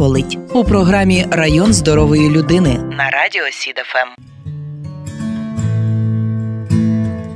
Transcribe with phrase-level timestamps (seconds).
[0.00, 4.22] болить у програмі Район здорової людини на радіо СІДФМ.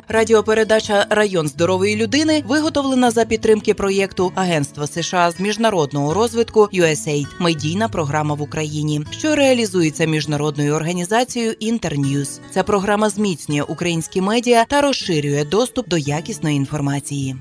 [0.08, 7.88] Радіопередача Район здорової людини виготовлена за підтримки проєкту Агентства США з міжнародного розвитку USAID– медійна
[7.88, 12.40] програма в Україні, що реалізується міжнародною організацією Internews.
[12.50, 17.36] Ця програма зміцнює українські медіа та розширює доступ до якісної інформації.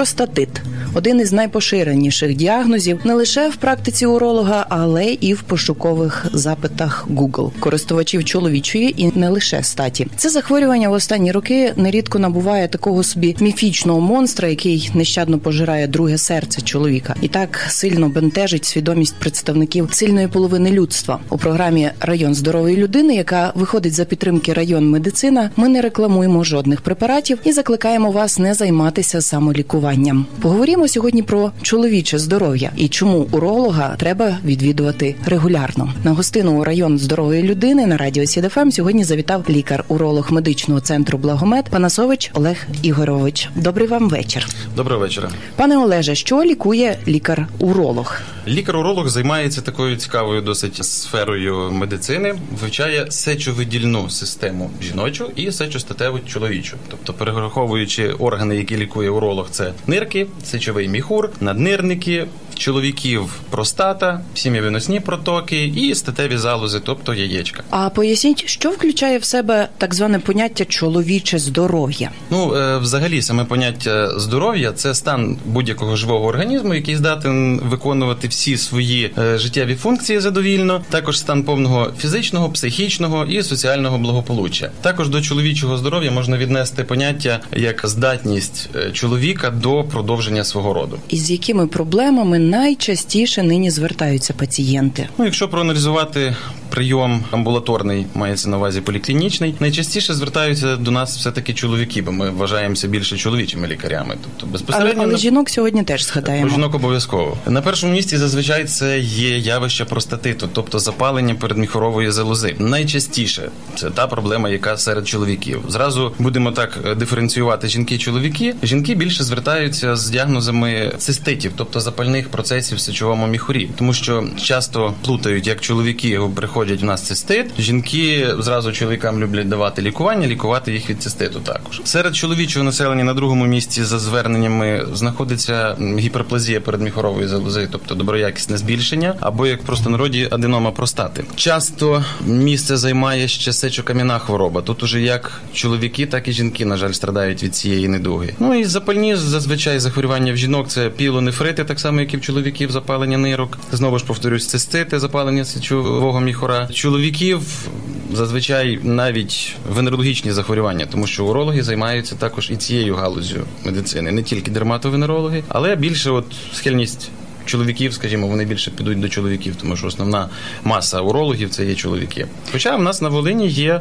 [0.00, 0.62] Простатит
[0.94, 7.50] один із найпоширеніших діагнозів не лише в практиці уролога, але і в пошукових запитах Google.
[7.60, 10.06] користувачів чоловічої і не лише статі.
[10.16, 16.18] Це захворювання в останні роки нерідко набуває такого собі міфічного монстра, який нещадно пожирає друге
[16.18, 22.76] серце чоловіка, і так сильно бентежить свідомість представників сильної половини людства у програмі Район здорової
[22.76, 25.50] людини, яка виходить за підтримки район медицина.
[25.56, 30.26] Ми не рекламуємо жодних препаратів і закликаємо вас не займатися самолікуванням.
[30.40, 35.92] Поговоримо Говоримо сьогодні про чоловіче здоров'я і чому уролога треба відвідувати регулярно.
[36.04, 41.70] На гостину у район здорової людини на радіо СІДФМ сьогодні завітав лікар-уролог медичного центру Благомед
[41.70, 43.48] Панасович Олег Ігорович.
[43.54, 44.48] Добрий вам вечір.
[44.76, 46.14] Доброго вечора, пане Олеже.
[46.14, 48.20] Що лікує лікар-уролог?
[48.48, 57.12] Лікар-уролог займається такою цікавою досить сферою медицини, вивчає сечовидільну систему жіночу і сечостатеву чоловічу, тобто
[57.12, 62.26] перераховуючи органи, які лікує уролог, це нирки, сечовидільні сечовий міхур, наднирники,
[62.60, 67.62] чоловіків простата, сім'євиносні протоки і статеві залози, тобто яєчка.
[67.70, 72.10] А поясніть, що включає в себе так зване поняття чоловіче здоров'я?
[72.30, 78.56] Ну е, взагалі, саме поняття здоров'я це стан будь-якого живого організму, який здатен виконувати всі
[78.56, 80.82] свої е, життєві функції задовільно.
[80.90, 84.70] Також стан повного фізичного, психічного і соціального благополуччя.
[84.80, 90.98] Також до чоловічого здоров'я можна віднести поняття як здатність е, чоловіка до продовження свого роду.
[91.08, 95.08] І з якими проблемами найчастіше нині звертаються пацієнти?
[95.18, 96.36] Ну, якщо проаналізувати
[96.70, 102.30] прийом амбулаторний, мається на увазі поліклінічний, найчастіше звертаються до нас все таки чоловіки, бо ми
[102.30, 104.16] вважаємося більше чоловічими лікарями.
[104.22, 106.46] Тобто безпосередньо але, але жінок сьогодні теж згадаємо.
[106.46, 108.16] Про жінок обов'язково на першому місці.
[108.16, 112.56] Зазвичай це є явище простатиту, тобто запалення передміхорової залози.
[112.58, 115.62] Найчастіше це та проблема, яка серед чоловіків.
[115.68, 118.54] Зразу будемо так диференціювати жінки-чоловіки.
[118.62, 124.94] Жінки більше звертаються з діагнозами циститів, тобто запальних процесів в сечовому міхурі, тому що часто
[125.04, 126.28] плутають, як чоловіки його
[126.60, 127.46] приходять в нас цистит.
[127.58, 131.40] Жінки зразу чоловікам люблять давати лікування, лікувати їх від циститу.
[131.40, 138.56] Також серед чоловічого населення на другому місці за зверненнями знаходиться гіперплазія передміхорової залози, тобто доброякісне
[138.56, 141.24] збільшення, або як просто народі аденома простати.
[141.34, 144.62] Часто місце займає ще сечокам'яна хвороба.
[144.62, 148.34] Тут уже як чоловіки, так і жінки, на жаль, страдають від цієї недуги.
[148.38, 152.70] Ну і запальні зазвичай захворювання в жінок це пілонефрити, так само як і в чоловіків,
[152.70, 153.58] запалення нирок.
[153.72, 156.49] Знову ж повторюсь, цистити, запалення сечового міхора.
[156.72, 157.68] Чоловіків
[158.12, 164.50] зазвичай навіть венерологічні захворювання, тому що урологи займаються також і цією галузю медицини, не тільки
[164.50, 167.10] дерматовенерологи, але більше от схильність.
[167.44, 170.28] Чоловіків, скажімо, вони більше підуть до чоловіків, тому що основна
[170.64, 172.26] маса урологів це є чоловіки.
[172.52, 173.80] Хоча в нас на Волині є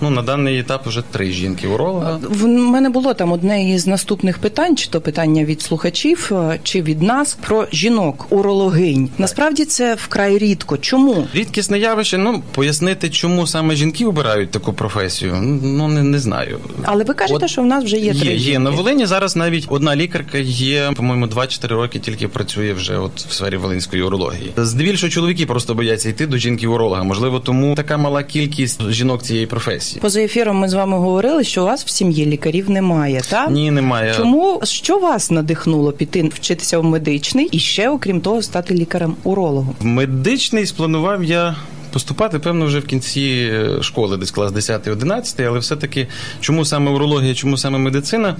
[0.00, 2.18] Ну на даний етап вже три жінки уролога.
[2.22, 6.82] В мене було там одне із наступних питань, чи то питання від слухачів, е, чи
[6.82, 9.08] від нас про жінок, урологинь.
[9.18, 10.78] Насправді це вкрай рідко.
[10.78, 12.18] Чому рідкісне явище?
[12.18, 15.34] Ну пояснити, чому саме жінки обирають таку професію.
[15.62, 16.58] Ну не не знаю.
[16.84, 18.50] Але ви кажете, От, що в нас вже є три є, жінки.
[18.50, 19.06] є на Волині.
[19.06, 24.02] Зараз навіть одна лікарка є, по-моєму, 2-4 роки тільки працює вже от в сфері волинської
[24.02, 24.52] урології.
[24.56, 27.02] Здебільшого чоловіки просто бояться йти до жінки уролога.
[27.02, 30.00] Можливо, тому така мала кількість жінок цієї професії професії.
[30.00, 33.22] Поза ефіром ми з вами говорили, що у вас в сім'ї лікарів немає.
[33.30, 33.50] так?
[33.50, 34.14] Ні, немає.
[34.16, 39.74] Чому що вас надихнуло піти вчитися в медичний і ще, окрім того, стати лікарем-урологом?
[39.80, 41.56] Медичний спланував я.
[41.92, 46.08] Поступати, певно, вже в кінці е, школи, десь клас 10-11, але все-таки
[46.40, 48.36] чому саме урологія, чому саме медицина?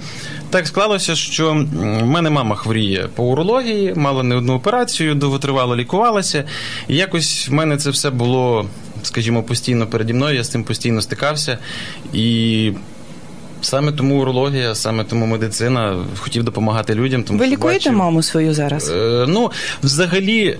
[0.49, 6.43] Так склалося, що в мене мама хворіє по урології, мала не одну операцію, довготривало лікувалася.
[6.87, 8.65] І якось в мене це все було
[9.03, 11.57] скажімо, постійно переді мною, я з цим постійно стикався.
[12.13, 12.73] І
[13.61, 17.23] Саме тому урологія, саме тому медицина хотів допомагати людям.
[17.23, 18.89] Тому Ви що лікуєте бачив- маму свою зараз?
[18.89, 19.51] Е, Ну,
[19.83, 20.57] взагалі,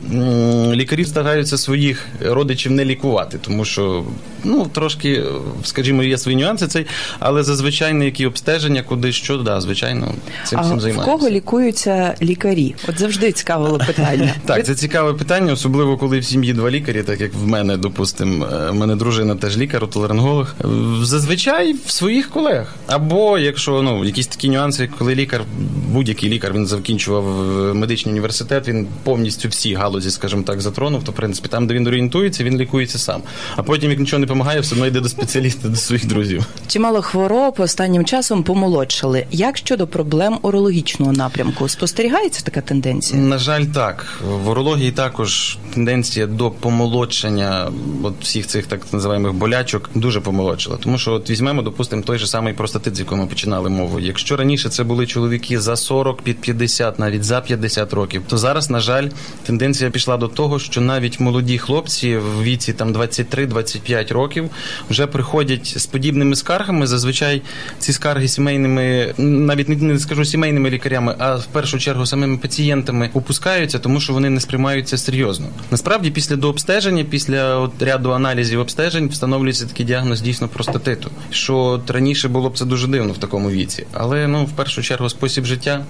[0.74, 4.03] лікарі стараються своїх родичів не лікувати, тому що
[4.44, 5.24] ну трошки, е,
[5.63, 6.86] скажімо, є свої нюанси цей,
[7.19, 10.13] але зазвичай на які обстеження, куди що, да, звичайно,
[10.45, 12.75] цим А всім в кого лікуються лікарі?
[12.89, 14.33] От завжди цікавило питання.
[14.45, 18.48] Так, це цікаве питання, особливо коли в сім'ї два лікарі, так як в мене, допустимо,
[18.69, 20.48] в мене дружина теж лікар, отоларинголог.
[20.62, 20.65] Е,
[21.01, 22.75] Зазвичай в своїх колег.
[22.91, 25.41] Або якщо ну якісь такі нюанси, коли лікар,
[25.88, 31.03] будь-який лікар, він закінчував е, медичний університет, він повністю всі галузі, скажімо так, затронув.
[31.03, 33.21] То в принципі там, де він орієнтується, він лікується сам.
[33.55, 36.45] А потім, як нічого не допомагає, все одно йде до спеціаліста, до своїх друзів.
[36.67, 39.25] Чимало хвороб останнім часом помолодшали.
[39.31, 41.69] Як щодо проблем урологічного напрямку?
[41.69, 43.21] Спостерігається така тенденція?
[43.21, 44.05] На жаль, так.
[44.43, 47.71] В урології також тенденція до помолодшення
[48.03, 50.77] от всіх цих так називаємих болячок дуже помолодшила.
[50.77, 54.00] Тому що от візьмемо, допустимо, той же самий простатит, з якого ми починали мову.
[54.00, 58.69] Якщо раніше це були чоловіки за 40, під 50, навіть за 50 років, то зараз,
[58.69, 59.10] на жаль,
[59.45, 64.50] тенденція пішла до того, що навіть молоді хлопці в віці там 23-25 років
[64.89, 66.88] вже приходять з подібними скаргами.
[66.88, 67.42] Зазвичай
[67.80, 73.80] ці скарги сімейними, навіть не скажу сімейними лікарями, а в першу чергу самими пацієнтами опускаються,
[73.80, 75.45] тому що вони не сприймаються серйозно.
[75.72, 81.10] Насправді, після дообстеження, після от ряду аналізів обстежень, встановлюється такий діагноз дійсно простатиту.
[81.30, 85.09] Що раніше було б це дуже дивно в такому віці, але ну в першу чергу
[85.09, 85.85] спосіб життя.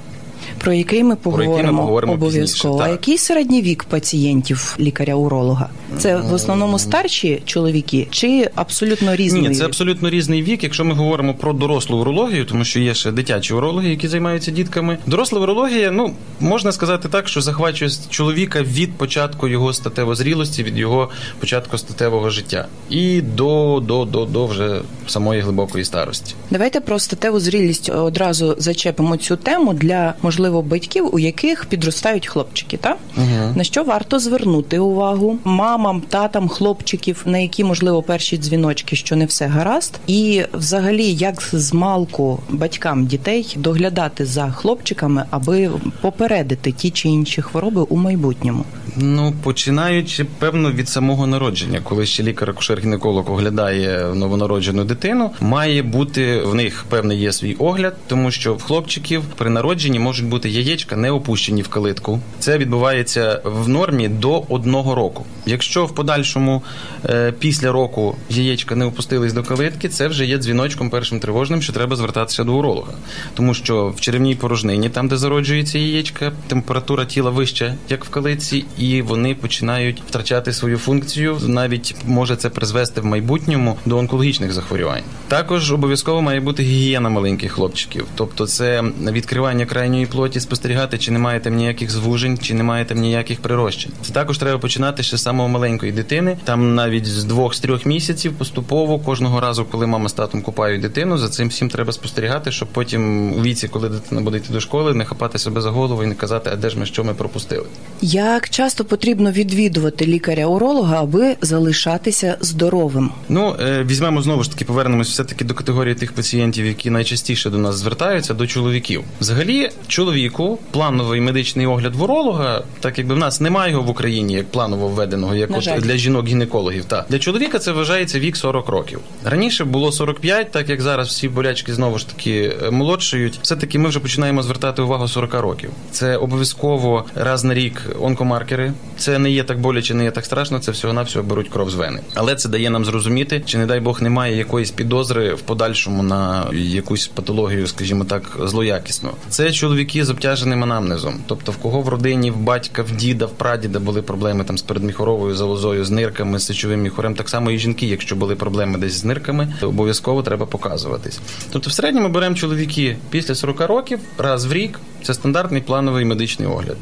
[0.62, 2.74] Про який ми який ми поговоримо, поговоримо обов'язково.
[2.74, 5.70] пізніше, А який середній вік пацієнтів лікаря-уролога?
[5.98, 9.50] Це в основному старші чоловіки чи абсолютно різні?
[9.50, 10.64] Ні, це абсолютно різний вік.
[10.64, 14.98] Якщо ми говоримо про дорослу урологію, тому що є ще дитячі урологи, які займаються дітками.
[15.08, 21.10] Доросла урологія, ну можна сказати так, що захвачує чоловіка від початку його статевозрілості, від його
[21.40, 26.36] початку статевого життя і до, до, до, до вже самої глибокої старості.
[26.50, 32.78] Давайте про статеву зрілість одразу зачепимо цю тему для можливо батьків, у яких підростають хлопчики.
[32.78, 33.54] Та Угу.
[33.56, 39.26] на що варто звернути увагу мамам, татам, хлопчиків, на які можливо перші дзвіночки, що не
[39.26, 45.70] все гаразд, і взагалі як з малку батькам дітей доглядати за хлопчиками, аби
[46.02, 48.66] попередити ті чи інші хвороби у майбутньому.
[48.98, 56.56] Ну, починаючи певно від самого народження, коли ще лікар-акушер-гінеколог оглядає новонароджену дитину, має бути в
[56.56, 61.12] них певний є свій огляд, тому що в хлопчиків при народженні можуть бути яєчка не
[61.12, 62.20] опущені в калитку.
[62.40, 65.26] Це відбувається в нормі до одного року.
[65.46, 66.64] Якщо в подальшому
[67.06, 71.74] е, після року яєчка не опустились до калитки, це вже є дзвіночком першим тривожним, що
[71.74, 72.94] треба звертатися до уролога,
[73.34, 78.66] тому що в черевній порожнині, там де зароджується яєчка, температура тіла вища, як в калиці,
[78.78, 81.38] і вони починають втрачати свою функцію.
[81.48, 85.04] Навіть може це призвести в майбутньому до онкологічних захворювань.
[85.28, 91.40] Також обов'язково має бути гігієна маленьких хлопчиків, тобто це відкривання крайньої плоті, спостерігати, чи немає
[91.40, 93.92] там ніяких звужень, чи немає там ніяких прирощень.
[94.02, 97.86] Це також треба починати ще з самого маленької дитини, там навіть з двох з трьох
[97.86, 102.52] місяців поступово кожного разу, коли мама з татом купають дитину, за цим всім треба спостерігати,
[102.52, 106.04] щоб потім у віці, коли дитина буде йти до школи, не хапати себе за голову
[106.04, 107.66] і не казати, а де ж ми що ми пропустили.
[108.02, 113.10] Як часто потрібно відвідувати лікаря-уролога, аби залишатися здоровим?
[113.30, 117.58] Ну, е, візьмемо знову ж таки, повернемось все-таки до категорії тих пацієнтів, які найчастіше до
[117.58, 119.04] нас звертаються, до чоловіків.
[119.22, 119.70] Взагалі,
[120.12, 124.52] чоловіку плановий медичний огляд в уролога, так якби в нас немає його в Україні як
[124.52, 126.86] планово введеного, як от для жінок-гінекологів.
[126.86, 129.00] Та для чоловіка це вважається вік 40 років.
[129.24, 133.40] Раніше було 45, так як зараз всі болячки знову ж таки е, молодшають.
[133.42, 135.70] Все таки ми вже починаємо звертати увагу 40 років.
[135.92, 138.74] Це обов'язково раз на рік онкомаркери.
[138.98, 140.60] Це не є так боляче, не є так страшно.
[140.60, 142.00] Це всього навсього беруть кров з вени.
[142.16, 146.46] Але це дає нам зрозуміти, чи не дай Бог немає якоїсь підозри в подальшому на
[146.54, 149.12] якусь патологію, скажімо так, злоякісну.
[149.30, 153.32] Це чоловіки з обтяженим анамнезом, тобто в кого в родині, в батька, в діда, в
[153.32, 157.16] прадіда були проблеми там з передміхоровою залозою, з нирками, з сечовим міхорем.
[157.16, 161.20] Так само і жінки, якщо були проблеми десь з нирками, то обов'язково треба показуватись.
[161.52, 164.80] Тобто, в середньому беремо чоловіки після 40 років, раз в рік.
[165.04, 166.78] Це стандартний плановий медичний огляд.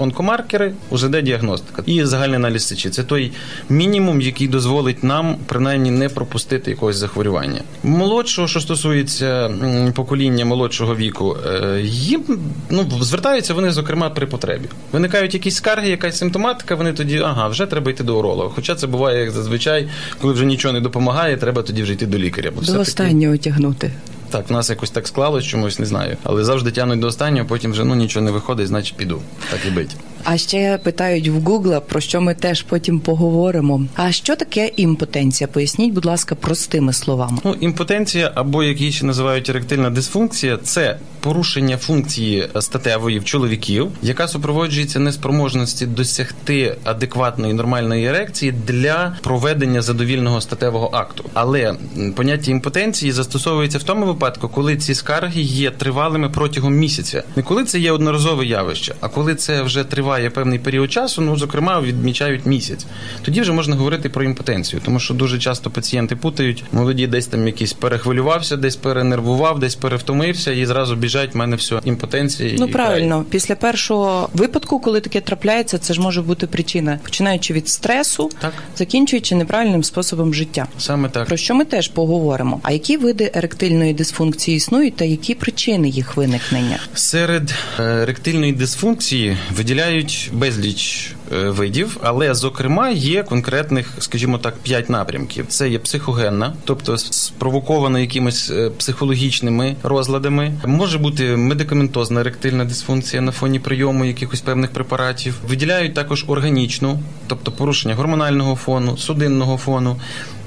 [0.00, 2.90] Онкомаркери, УЗД-діагностика і загальний аналіз сечі.
[2.90, 3.32] Це той
[3.68, 7.60] мінімум, який дозволить нам принаймні не пропустити якогось захворювання.
[7.82, 9.50] Молодшого, що стосується
[9.94, 12.24] покоління молодшого віку, е, їм
[12.70, 14.68] ну звертаються вони зокрема при потребі.
[14.92, 16.74] Виникають якісь скарги, якась симптоматика.
[16.74, 18.50] Вони тоді ага, вже треба йти до уролога.
[18.54, 19.88] Хоча це буває як зазвичай,
[20.20, 22.50] коли вже нічого не допомагає, треба тоді вже йти до лікаря.
[22.54, 23.92] Бо До останнього тягнути.
[24.30, 26.16] Так, в нас якось так склалось, чомусь не знаю.
[26.22, 29.22] Але завжди тягнуть до останнього, потім вже ну нічого не виходить, значить піду.
[29.50, 29.96] Так і бить.
[30.24, 33.86] А ще питають в Гугла, про що ми теж потім поговоримо.
[33.96, 35.48] А що таке імпотенція?
[35.48, 37.38] Поясніть, будь ласка, простими словами.
[37.44, 43.88] Ну, імпотенція або як її ще називають еректильна дисфункція, це порушення функції статевої в чоловіків,
[44.02, 51.24] яка супроводжується неспроможності досягти адекватної нормальної ерекції для проведення задовільного статевого акту.
[51.34, 51.74] Але
[52.16, 57.22] поняття імпотенції застосовується в тому випадку, коли ці скарги є тривалими протягом місяця.
[57.36, 61.36] Не коли це є одноразове явище, а коли це вже триває певний період часу, ну
[61.36, 62.86] зокрема відмічають місяць.
[63.22, 67.46] Тоді вже можна говорити про імпотенцію, тому що дуже часто пацієнти путають, молоді десь там
[67.46, 72.56] якийсь перехвилювався, десь перенервував, десь перевтомився, і зразу біжать в мене все імпотенція.
[72.58, 77.54] Ну і правильно, після першого випадку, коли таке трапляється, це ж може бути причина, починаючи
[77.54, 78.52] від стресу, Так.
[78.76, 80.66] закінчуючи неправильним способом життя.
[80.78, 81.26] Саме так.
[81.26, 82.60] Про що ми теж поговоримо.
[82.62, 86.78] А які види еректильної дисфункції існують та які причини їх виникнення?
[86.94, 89.99] Серед е, еректильної дисфункції виділяють
[90.32, 95.46] безліч е, видів, але зокрема є конкретних, скажімо так, п'ять напрямків.
[95.48, 100.52] Це є психогенна, тобто спровокована якимись е, психологічними розладами.
[100.66, 105.34] Може бути медикаментозна еректильна дисфункція на фоні прийому якихось певних препаратів.
[105.48, 109.96] Виділяють також органічну, тобто порушення гормонального фону, судинного фону.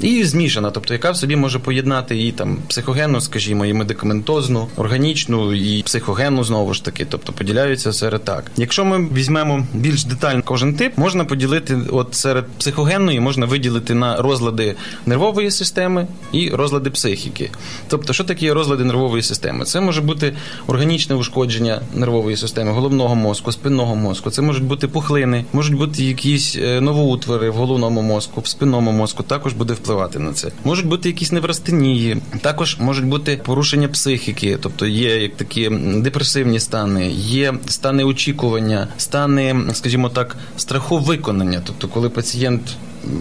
[0.02, 5.54] І змішана, тобто яка в собі може поєднати і там психогенну, скажімо, і медикаментозну, органічну
[5.54, 8.52] і психогенну знову ж таки, тобто поділяються серед так.
[8.58, 14.22] Якщо ми візьмемо більш детально кожен тип, можна поділити от серед психогенної, можна виділити на
[14.22, 14.76] розлади
[15.06, 17.52] нервової системи і розлади психіки.
[17.88, 19.66] Тобто, що таке розлади нервової системи?
[19.66, 20.36] Це може бути
[20.68, 24.30] органічне ушкодження нервової системи, головного мозку, спинного мозку.
[24.32, 29.24] Це можуть бути пухлини, можуть бути якісь е, новоутвори в головному мозку, в спинному мозку.
[29.24, 30.52] Також буде впливати на це.
[30.64, 37.12] Можуть бути якісь неврастенії, також можуть бути порушення психіки, тобто є як такі депресивні стани,
[37.12, 41.62] є стани очікування, стани, скажімо так, страху виконання.
[41.66, 42.62] Тобто, коли пацієнт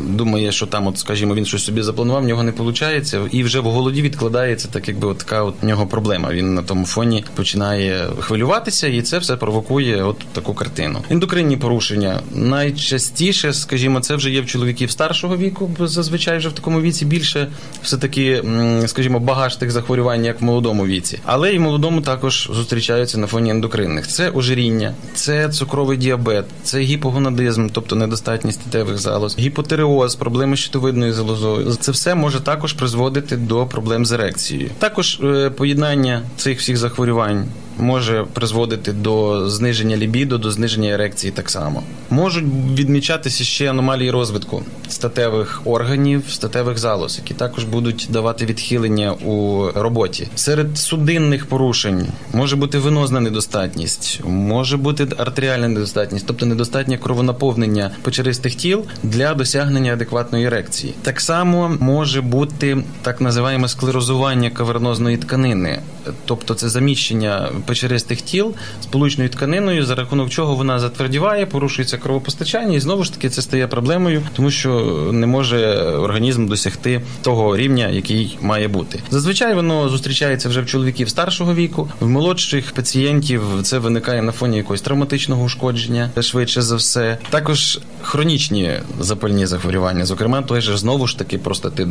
[0.08, 3.60] думає, що там, от, скажімо, він щось собі запланував, в нього не виходить, і вже
[3.60, 6.32] в голові відкладається так, якби от така от в нього проблема.
[6.32, 10.98] Він на тому фоні починає хвилюватися, і це все провокує от таку картину.
[11.10, 16.52] Ендокринні порушення найчастіше, скажімо, це вже є в чоловіків старшого віку, бо зазвичай вже в
[16.52, 17.48] такому віці більше
[17.82, 18.42] все таки,
[18.86, 23.26] скажімо, багаж тих захворювань, як в молодому віці, але і в молодому також зустрічаються на
[23.26, 24.08] фоні ендокринних.
[24.08, 29.34] Це ожиріння, це цукровий діабет, це гіпогонадизм, тобто недостатність статевих залоз,
[29.72, 31.74] гіпотереоз, проблеми з щитовидною залозою.
[31.74, 34.70] Це все може також призводити до проблем з ерекцією.
[34.78, 37.44] Також е, поєднання цих всіх захворювань.
[37.82, 41.82] Може призводити до зниження лібідо, до зниження ерекції так само.
[42.10, 49.68] Можуть відмічатися ще аномалії розвитку статевих органів, статевих залоз, які також будуть давати відхилення у
[49.74, 50.28] роботі.
[50.34, 58.54] Серед судинних порушень може бути венозна недостатність, може бути артеріальна недостатність, тобто недостатнє кровонаповнення печеристих
[58.54, 60.94] тіл для досягнення адекватної ерекції.
[61.02, 65.80] Так само може бути так називаємо склерозування кавернозної тканини,
[66.24, 72.80] тобто це заміщення печеристих тіл сполучною тканиною, за рахунок чого вона затвердіває, порушується кровопостачання, і
[72.80, 74.70] знову ж таки це стає проблемою, тому що
[75.12, 79.00] не може організм досягти того рівня, який має бути.
[79.10, 84.56] Зазвичай воно зустрічається вже в чоловіків старшого віку, в молодших пацієнтів це виникає на фоні
[84.56, 87.18] якогось травматичного ушкодження, швидше за все.
[87.30, 91.38] Також хронічні запальні захворювання, зокрема, той же знову ж таки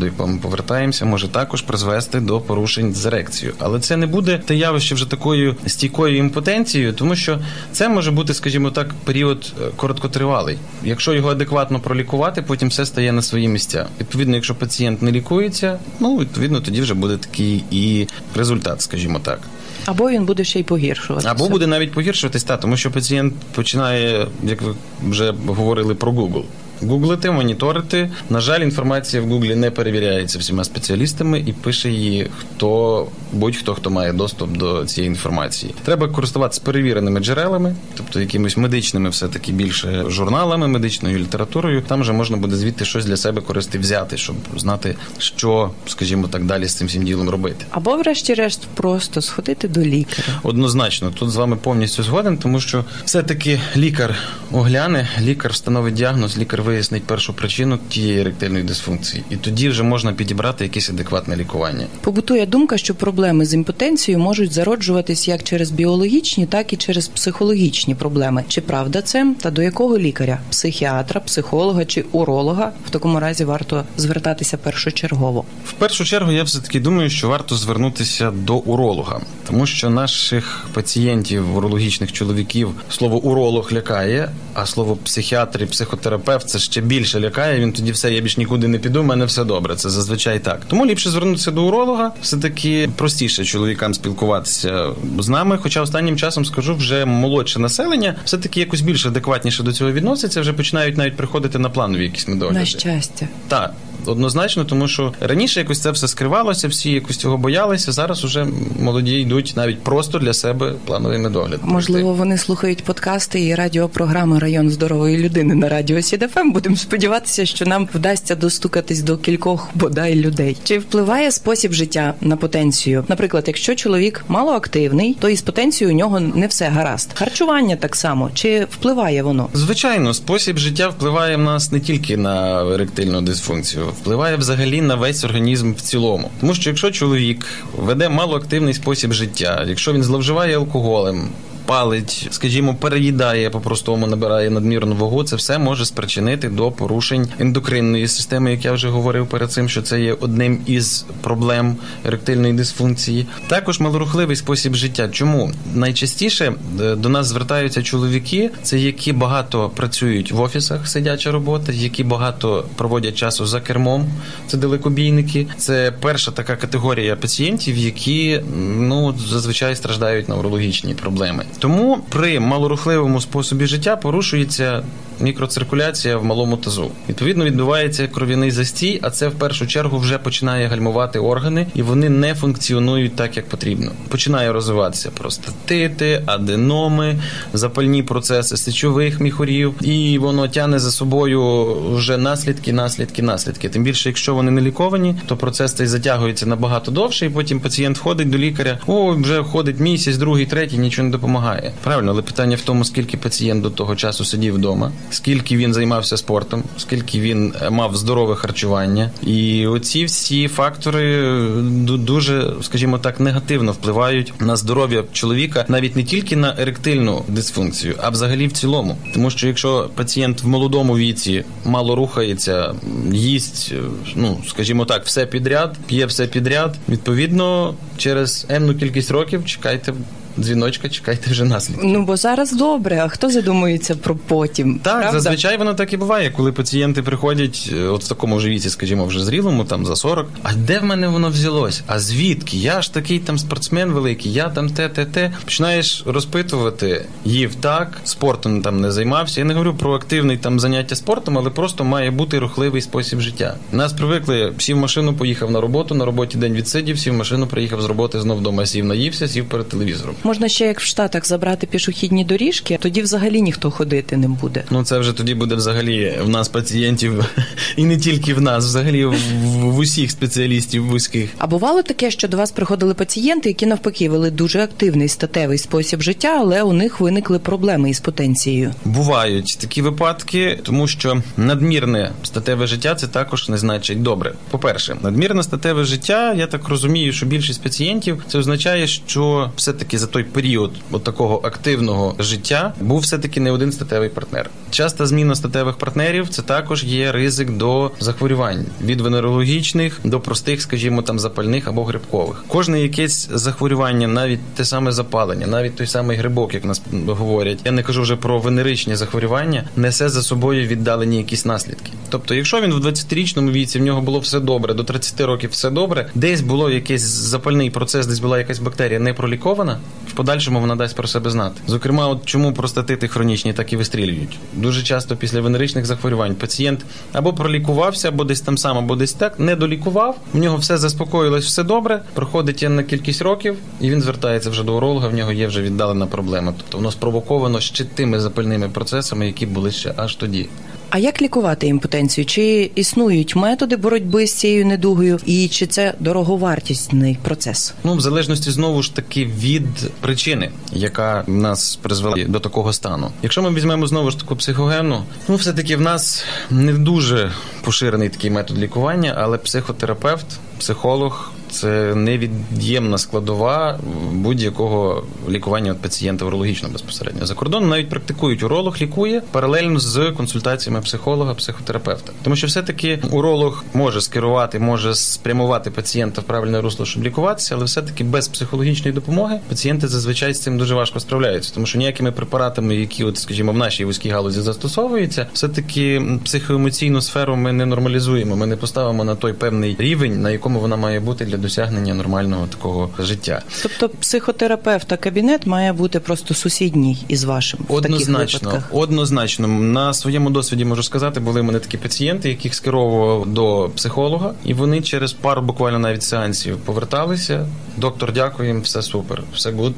[0.06, 3.56] якого ми повертаємося, може також призвести до порушень з ерекцією.
[3.60, 7.39] Але це не буде те явище вже такою стійкою імпотенцією, тому що
[7.72, 10.58] це може бути, скажімо так, період е, короткотривалий.
[10.84, 13.86] Якщо його адекватно пролікувати, потім все стає на свої місця.
[14.00, 19.39] Відповідно, якщо пацієнт не лікується, ну відповідно тоді вже буде такий і результат, скажімо так.
[19.86, 21.32] Або він буде ще й погіршуватися.
[21.32, 24.75] Або буде навіть погіршуватись, та, тому що пацієнт починає, як ви
[25.10, 26.44] вже говорили про Google.
[26.82, 28.12] Гуглити, моніторити.
[28.30, 33.90] На жаль, інформація в Гуглі не перевіряється всіма спеціалістами і пише її хто будь-хто, хто
[33.90, 35.74] має доступ до цієї інформації.
[35.86, 41.82] Треба користуватися перевіреними джерелами, тобто якимись медичними, все таки більше журналами, медичною літературою.
[41.82, 46.46] Там вже можна буде звідти щось для себе користи взяти, щоб знати, що, скажімо так,
[46.46, 47.66] далі з цим всім ділом робити.
[47.70, 50.40] Або, врешті-решт, просто сходити до лікаря.
[50.44, 54.16] Однозначно, тут з вами повністю згоден, тому що все-таки лікар
[54.52, 60.13] огляне, лікар встановить діагноз, лікар вияснить першу причину тієї еректильної дисфункції, і тоді вже можна
[60.13, 61.88] підібрати якесь адекватне лікування.
[62.01, 67.96] Побутує думка, що проблеми з імпотенцією можуть зароджуватись як через біологічні, так і через психологічні
[67.96, 68.44] проблеми.
[68.48, 69.36] Чи правда це?
[69.42, 70.40] Та до якого лікаря?
[70.50, 75.46] Психіатра, психолога чи уролога в такому разі варто звертатися першочергово.
[75.66, 80.68] В першу чергу я все таки думаю, що варто звернутися до уролога, тому що наших
[80.74, 87.60] пацієнтів, урологічних чоловіків, слово уролог лякає, а слово психіатр і психотерапевт це ще більше лякає.
[87.60, 89.75] Він тоді все, я більш нікуди не піду, в мене все добре.
[89.75, 90.62] Це зазвичай так.
[90.68, 92.12] Тому ліпше звернутися до уролога.
[92.22, 94.89] Все таки простіше чоловікам спілкуватися
[95.20, 95.58] з нами.
[95.62, 100.41] Хоча останнім часом скажу, вже молодше населення все таки якось більш адекватніше до цього відноситься.
[100.41, 102.60] Вже починають навіть приходити на планові якісь медогляди.
[102.60, 103.27] На щастя.
[103.48, 103.74] Так.
[104.05, 107.91] Однозначно, тому що раніше якось це все скривалося, всі якось цього боялися.
[107.91, 108.48] Зараз уже
[108.79, 111.60] молоді йдуть навіть просто для себе плановий медогляд.
[111.63, 116.51] Можливо, вони слухають подкасти і радіопрограми Район здорової людини на радіо СІДФМ.
[116.51, 120.58] Будемо сподіватися, що нам вдасться достукатись до кількох бодай людей.
[120.63, 123.05] Чи впливає спосіб життя на потенцію?
[123.08, 127.10] Наприклад, якщо чоловік малоактивний, то із потенцією у нього не все гаразд.
[127.13, 129.50] Харчування так само чи впливає воно?
[129.53, 135.24] Звичайно, спосіб життя впливає в нас не тільки на еректильну дисфункцію впливає взагалі на весь
[135.24, 136.32] організм в цілому.
[136.40, 137.46] Тому що якщо чоловік
[137.78, 141.30] веде малоактивний спосіб життя, якщо він зловживає алкоголем,
[141.65, 148.51] палить, скажімо, переїдає по-простому, набирає надмірну вагу, це все може спричинити до порушень ендокринної системи,
[148.51, 151.75] як я вже говорив перед цим, що це є одним із проблем
[152.06, 153.25] еректильної дисфункції.
[153.48, 155.10] Також малорухливий спосіб життя.
[155.10, 161.72] Чому найчастіше е, до нас звертаються чоловіки, це які багато працюють в офісах, сидяча робота,
[161.72, 164.10] які багато проводять часу за кермом.
[164.48, 165.48] Це далекобійники.
[165.58, 168.41] Це перша така категорія пацієнтів, які
[168.77, 171.46] ну зазвичай страждають на урологічні проблеми.
[171.60, 174.84] Тому при малорухливому способі життя порушується
[175.22, 176.91] мікроциркуляція в малому тазу.
[177.10, 182.10] Відповідно, відбувається кров'яний застій, а це в першу чергу вже починає гальмувати органи, і вони
[182.10, 183.91] не функціонують так, як потрібно.
[184.10, 187.20] Починає розвиватися простатити, аденоми,
[187.53, 193.70] запальні процеси сечових міхурів, і воно тягне за собою вже наслідки, наслідки, наслідки.
[193.70, 197.98] Тим більше, якщо вони не ліковані, то процес цей затягується набагато довше, і потім пацієнт
[197.98, 198.79] входить до лікаря.
[198.88, 201.41] О, вже ходить місяць, другий, третій, нічого не допомагає.
[201.84, 206.18] Правильно, але питання в тому, скільки пацієнт до того часу сидів вдома скільки він займався
[206.18, 211.62] спортом, скільки він е, мав здорове харчування, і оці всі фактори е,
[211.98, 218.10] дуже, скажімо так, негативно впливають на здоров'я чоловіка, навіть не тільки на еректильну дисфункцію, а
[218.10, 218.98] взагалі в цілому.
[219.14, 222.75] Тому що якщо пацієнт в молодому віці мало рухається,
[223.12, 223.82] їсть, е,
[224.16, 229.94] ну скажімо так, все підряд, п'є все підряд, відповідно, через енну кількість років чекайте
[230.37, 231.87] дзвіночка, чекайте вже наслідки.
[231.87, 233.01] Ну бо зараз добре.
[233.05, 234.79] А хто задумується про потім?
[234.79, 235.20] Так, правда?
[235.20, 239.05] зазвичай воно так і буває, коли пацієнти приходять, е, от в такому ж віці, скажімо,
[239.05, 240.27] вже зрілому, там за 40.
[240.44, 241.81] А де в мене воно взялось?
[241.87, 242.57] А звідки?
[242.57, 245.33] Я ж такий там спортсмен великий, я там те, те, те.
[245.44, 249.41] Починаєш розпитувати, їв так, спортом там не займався.
[249.41, 253.55] Я не говорю про активний там заняття спортом, але просто має бути рухливий спосіб життя.
[253.72, 257.48] Нас привикли, сів в машину, поїхав на роботу, на роботі день відсидів, сів в машину,
[257.48, 260.15] приїхав з роботи, знов вдома сів, наївся, сів перед телевізором.
[260.24, 264.64] Можна ще як в Штатах забрати пішохідні доріжки, тоді взагалі ніхто ходити не буде.
[264.70, 267.25] Ну це вже тоді буде взагалі в нас пацієнтів,
[267.75, 269.16] і не тільки в нас, взагалі в,
[269.60, 271.29] в усіх спеціалістів вузьких.
[271.38, 276.01] А бувало таке, що до вас приходили пацієнти, які навпаки вели дуже активний статевий спосіб
[276.01, 278.74] життя, але у них виникли проблеми із потенцією.
[278.86, 284.34] Бувають такі випадки, тому що надмірне статеве життя це також не значить добре.
[284.50, 289.74] По перше, надмірне статеве життя, я так розумію, що більшість пацієнтів це означає, що все
[289.74, 294.50] таки за той період от такого активного життя був все-таки не один статевий партнер.
[294.72, 301.02] Часта зміна статевих партнерів це також є ризик до захворювань від венерологічних до простих, скажімо,
[301.02, 302.44] там запальних або грибкових.
[302.48, 307.60] Кожне якесь захворювання, навіть те саме запалення, навіть той самий грибок, як нас говорять.
[307.66, 311.92] Я не кажу вже про венеричні захворювання, несе за собою віддалені якісь наслідки.
[312.10, 315.70] Тобто, якщо він в 20-річному віці в нього було все добре, до 30 років все
[315.70, 319.80] добре, десь було якийсь запальний процес, десь була якась бактерія не пролікована
[320.22, 321.62] подальшому вона дасть про себе знати.
[321.68, 324.40] Зокрема, от чому простатити хронічні так і вистрілюють.
[324.53, 329.40] Дуже часто після венеричних захворювань пацієнт або пролікувався, або десь там сам, або десь так,
[329.40, 330.18] не долікував.
[330.34, 332.01] В нього все заспокоїлось, все добре.
[332.14, 335.07] Проходить на кількість років, і він звертається вже до уролога.
[335.07, 336.53] В нього є вже віддалена проблема.
[336.57, 340.50] Тобто воно спровоковано ще тими запальними процесами, які були ще аж тоді.
[340.92, 342.25] А як лікувати імпотенцію?
[342.25, 347.74] Чи існують методи боротьби з цією недугою, і чи це дороговартісний процес?
[347.84, 353.12] Ну, в залежності знову ж таки від причини, яка нас призвела до такого стану.
[353.24, 357.32] Якщо ми візьмемо знову ж таку психогенну, ну все таки в нас не дуже
[357.64, 360.25] поширений такий метод лікування, але психотерапевт,
[360.60, 361.32] психолог.
[361.51, 363.79] Це невід'ємна складова
[364.11, 367.25] будь-якого лікування от пацієнта урологічного безпосередньо.
[367.25, 372.14] За кордоном навіть практикують уролог, лікує паралельно з консультаціями психолога, психотерапевта.
[372.24, 377.66] Тому що все-таки уролог може скерувати, може спрямувати пацієнта в правильне русло, щоб лікуватися, але
[377.66, 382.75] все-таки без психологічної допомоги пацієнти зазвичай з цим дуже важко справляються, тому що ніякими препаратами,
[382.75, 388.35] які, от, скажімо, в нашій вузькій галузі застосовуються, все-таки психоемоційну сферу ми не нормалізуємо.
[388.35, 392.48] Ми не поставимо на той певний рівень, на якому вона має бути для досягнення нормального
[392.48, 393.42] такого життя.
[393.64, 399.48] Тобто психотерапевта кабінет має бути просто сусідній із вашим в таких Однозначно, однозначно.
[399.48, 404.54] На своєму досвіді можу сказати, були в мене такі пацієнти, яких скеровував до психолога, і
[404.54, 407.48] вони через пару буквально навіть сеансів поверталися.
[407.77, 409.74] Доктор, дякую їм, все супер, все good.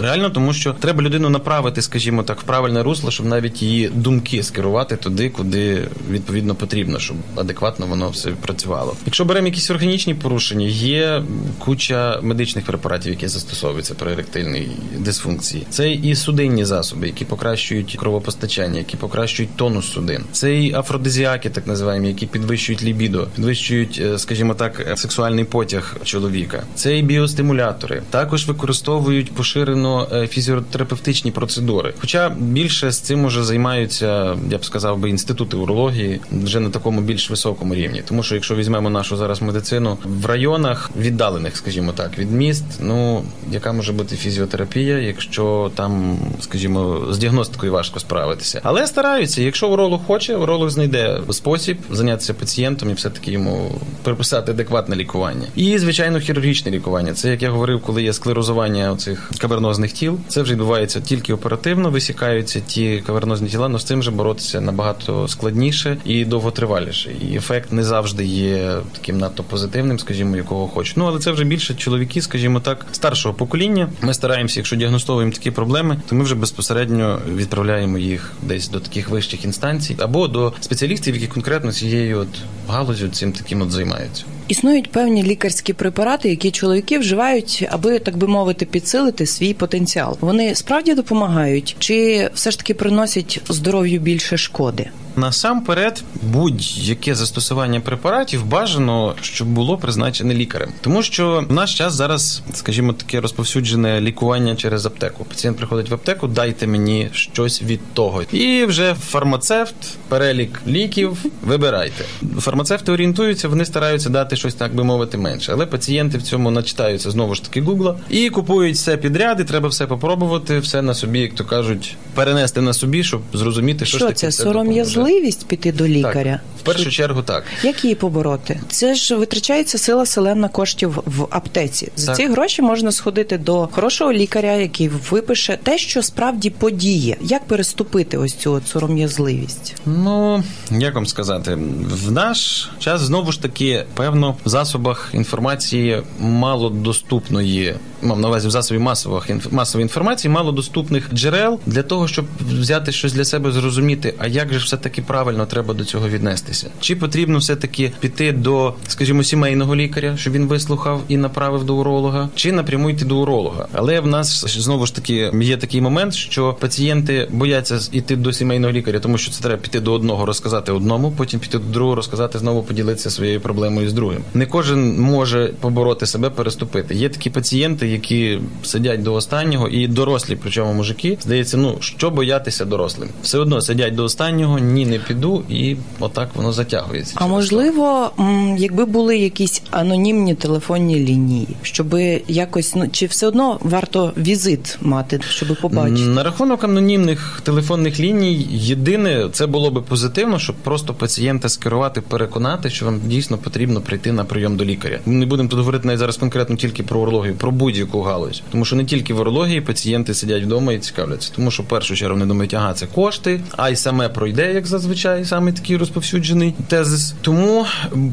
[0.00, 4.42] Реально, тому що треба людину направити, скажімо так, в правильне русло, щоб навіть її думки
[4.42, 8.96] скерувати туди, куди відповідно потрібно, щоб адекватно воно все працювало.
[9.06, 11.22] Якщо беремо якісь органічні порушення, є
[11.58, 15.66] куча медичних препаратів, які застосовуються при еректильній дисфункції.
[15.70, 20.24] Це і судинні засоби, які покращують кровопостачання, які покращують тонус судин.
[20.32, 25.96] Це і афродизіаки, так називаємо, які підвищують лібідо, підвищують, е, скажімо так, е, сексуальний потяг
[26.04, 26.62] чоловіка.
[26.74, 27.02] Це і
[27.32, 28.02] біостимулятори.
[28.10, 31.94] Також використовують поширено е, фізіотерапевтичні процедури.
[32.00, 37.00] Хоча більше з цим уже займаються, я б сказав би, інститути урології вже на такому
[37.00, 38.02] більш високому рівні.
[38.08, 43.22] Тому що якщо візьмемо нашу зараз медицину в районах віддалених, скажімо так, від міст, ну
[43.50, 48.60] яка може бути фізіотерапія, якщо там, скажімо, з діагностикою важко справитися.
[48.62, 54.52] Але стараються, якщо уролог хоче, уролог знайде спосіб зайнятися пацієнтом і все таки йому приписати
[54.52, 55.46] адекватне лікування.
[55.56, 57.14] І звичайно, хірургічне лікування.
[57.22, 60.18] Це як я говорив, коли є склерозування оцих кавернозних тіл.
[60.28, 65.28] Це вже відбувається тільки оперативно, висікаються ті кавернозні тіла, але з цим же боротися набагато
[65.28, 67.10] складніше і довготриваліше.
[67.30, 70.96] І ефект не завжди є таким надто позитивним, скажімо, якого хочуть.
[70.96, 73.88] Ну але це вже більше чоловіки, скажімо так, старшого покоління.
[74.00, 79.08] Ми стараємося, якщо діагностовуємо такі проблеми, то ми вже безпосередньо відправляємо їх десь до таких
[79.08, 82.28] вищих інстанцій або до спеціалістів, які конкретно цією от
[82.68, 84.24] галузю цим таким от займаються.
[84.48, 90.16] Існують певні лікарські препарати, які чоловіки вживають, аби так би мовити, підсилити свій потенціал.
[90.20, 94.90] Вони справді допомагають, чи все ж таки приносять здоров'ю більше шкоди?
[95.16, 102.42] Насамперед, будь-яке застосування препаратів бажано, щоб було призначене лікарем, тому що в наш час зараз,
[102.54, 105.24] скажімо, таке розповсюджене лікування через аптеку.
[105.24, 109.74] Пацієнт приходить в аптеку, дайте мені щось від того, і вже фармацевт,
[110.08, 112.04] перелік ліків, вибирайте.
[112.38, 115.52] Фармацевти орієнтуються, вони стараються дати щось, так би мовити, менше.
[115.52, 119.68] Але пацієнти в цьому начитаються знову ж таки гугла і купують все підряд, і треба
[119.68, 124.06] все попробувати, все на собі, як то кажуть, перенести на собі, щоб зрозуміти, що, Що,
[124.06, 125.01] ж таки це сором'язливість
[125.48, 126.32] піти до лікаря?
[126.32, 127.44] Так, в першу чергу так.
[127.62, 128.60] Як її побороти?
[128.68, 131.92] Це ж витрачається сила селена коштів в аптеці.
[131.96, 132.16] За Так.
[132.16, 137.16] ці гроші можна сходити до хорошого лікаря, який випише те, що справді подіє.
[137.20, 139.74] Як переступити ось цю от сором'язливість?
[139.86, 141.58] Ну як вам сказати,
[142.06, 148.48] в наш час знову ж таки, певно, в засобах інформації мало доступної, мав на увазі
[148.48, 152.24] в засобі масових масової інформації, мало доступних джерел для того, щоб
[152.60, 156.70] взяти щось для себе, зрозуміти, а як же все таки правильно треба до цього віднестися?
[156.80, 161.76] Чи потрібно все таки піти до, скажімо, сімейного лікаря, щоб він вислухав і направив до
[161.76, 163.68] уролога, чи напряму йти до уролога?
[163.72, 168.72] Але в нас знову ж таки є такий момент, що пацієнти бояться йти до сімейного
[168.72, 172.38] лікаря, тому що це треба піти до одного, розказати одному, потім піти до другого, розказати
[172.38, 174.22] знову поділитися своєю проблемою з другим.
[174.34, 176.94] Не кожен може побороти себе, переступити.
[176.94, 182.64] Є такі пацієнти, які сидять до останнього, і дорослі, причому мужики, здається, ну що боятися
[182.64, 187.14] дорослим, все одно сидять до останнього, ні, не піду, і отак воно затягується.
[187.16, 188.10] А можливо,
[188.58, 191.94] якби були якісь анонімні телефонні лінії, щоб
[192.28, 196.00] якось ну чи все одно варто візит мати, щоб побачити?
[196.00, 202.70] На рахунок анонімних телефонних ліній, єдине це було би позитивно, щоб просто пацієнта скерувати, переконати,
[202.70, 204.98] що вам дійсно потрібно прийти на прийом до лікаря.
[205.06, 208.64] Ми не будемо тут говорити навіть зараз конкретно тільки про урологію, про будь-яку галузь, тому
[208.64, 212.14] що не тільки в урології пацієнти сидять вдома і цікавляться, тому що в першу чергу
[212.14, 216.54] вони думають, ага, це кошти, а й саме пройде, як зазвичай, саме такий розповсюджений.
[216.68, 217.14] тезис.
[217.20, 217.66] Тому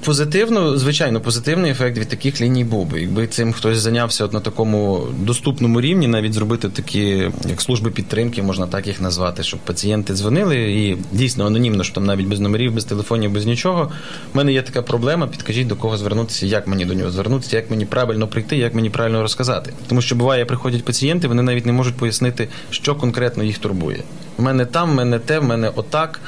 [0.05, 3.01] позитивно, звичайно, позитивний ефект від таких ліній був би.
[3.01, 8.43] Якби цим хтось зайнявся от на такому доступному рівні, навіть зробити такі, як служби підтримки,
[8.43, 12.73] можна так їх назвати, щоб пацієнти дзвонили і дійсно анонімно, що там навіть без номерів,
[12.73, 13.91] без телефонів, без нічого.
[14.33, 15.27] У мене є така проблема.
[15.27, 18.89] Підкажіть до кого звернутися, як мені до нього звернутися, як мені правильно прийти, як мені
[18.89, 19.73] правильно розказати.
[19.87, 24.03] Тому що буває, приходять пацієнти, вони навіть не можуть пояснити, що конкретно їх турбує.
[24.37, 26.19] У мене там, в мене те, в мене отак.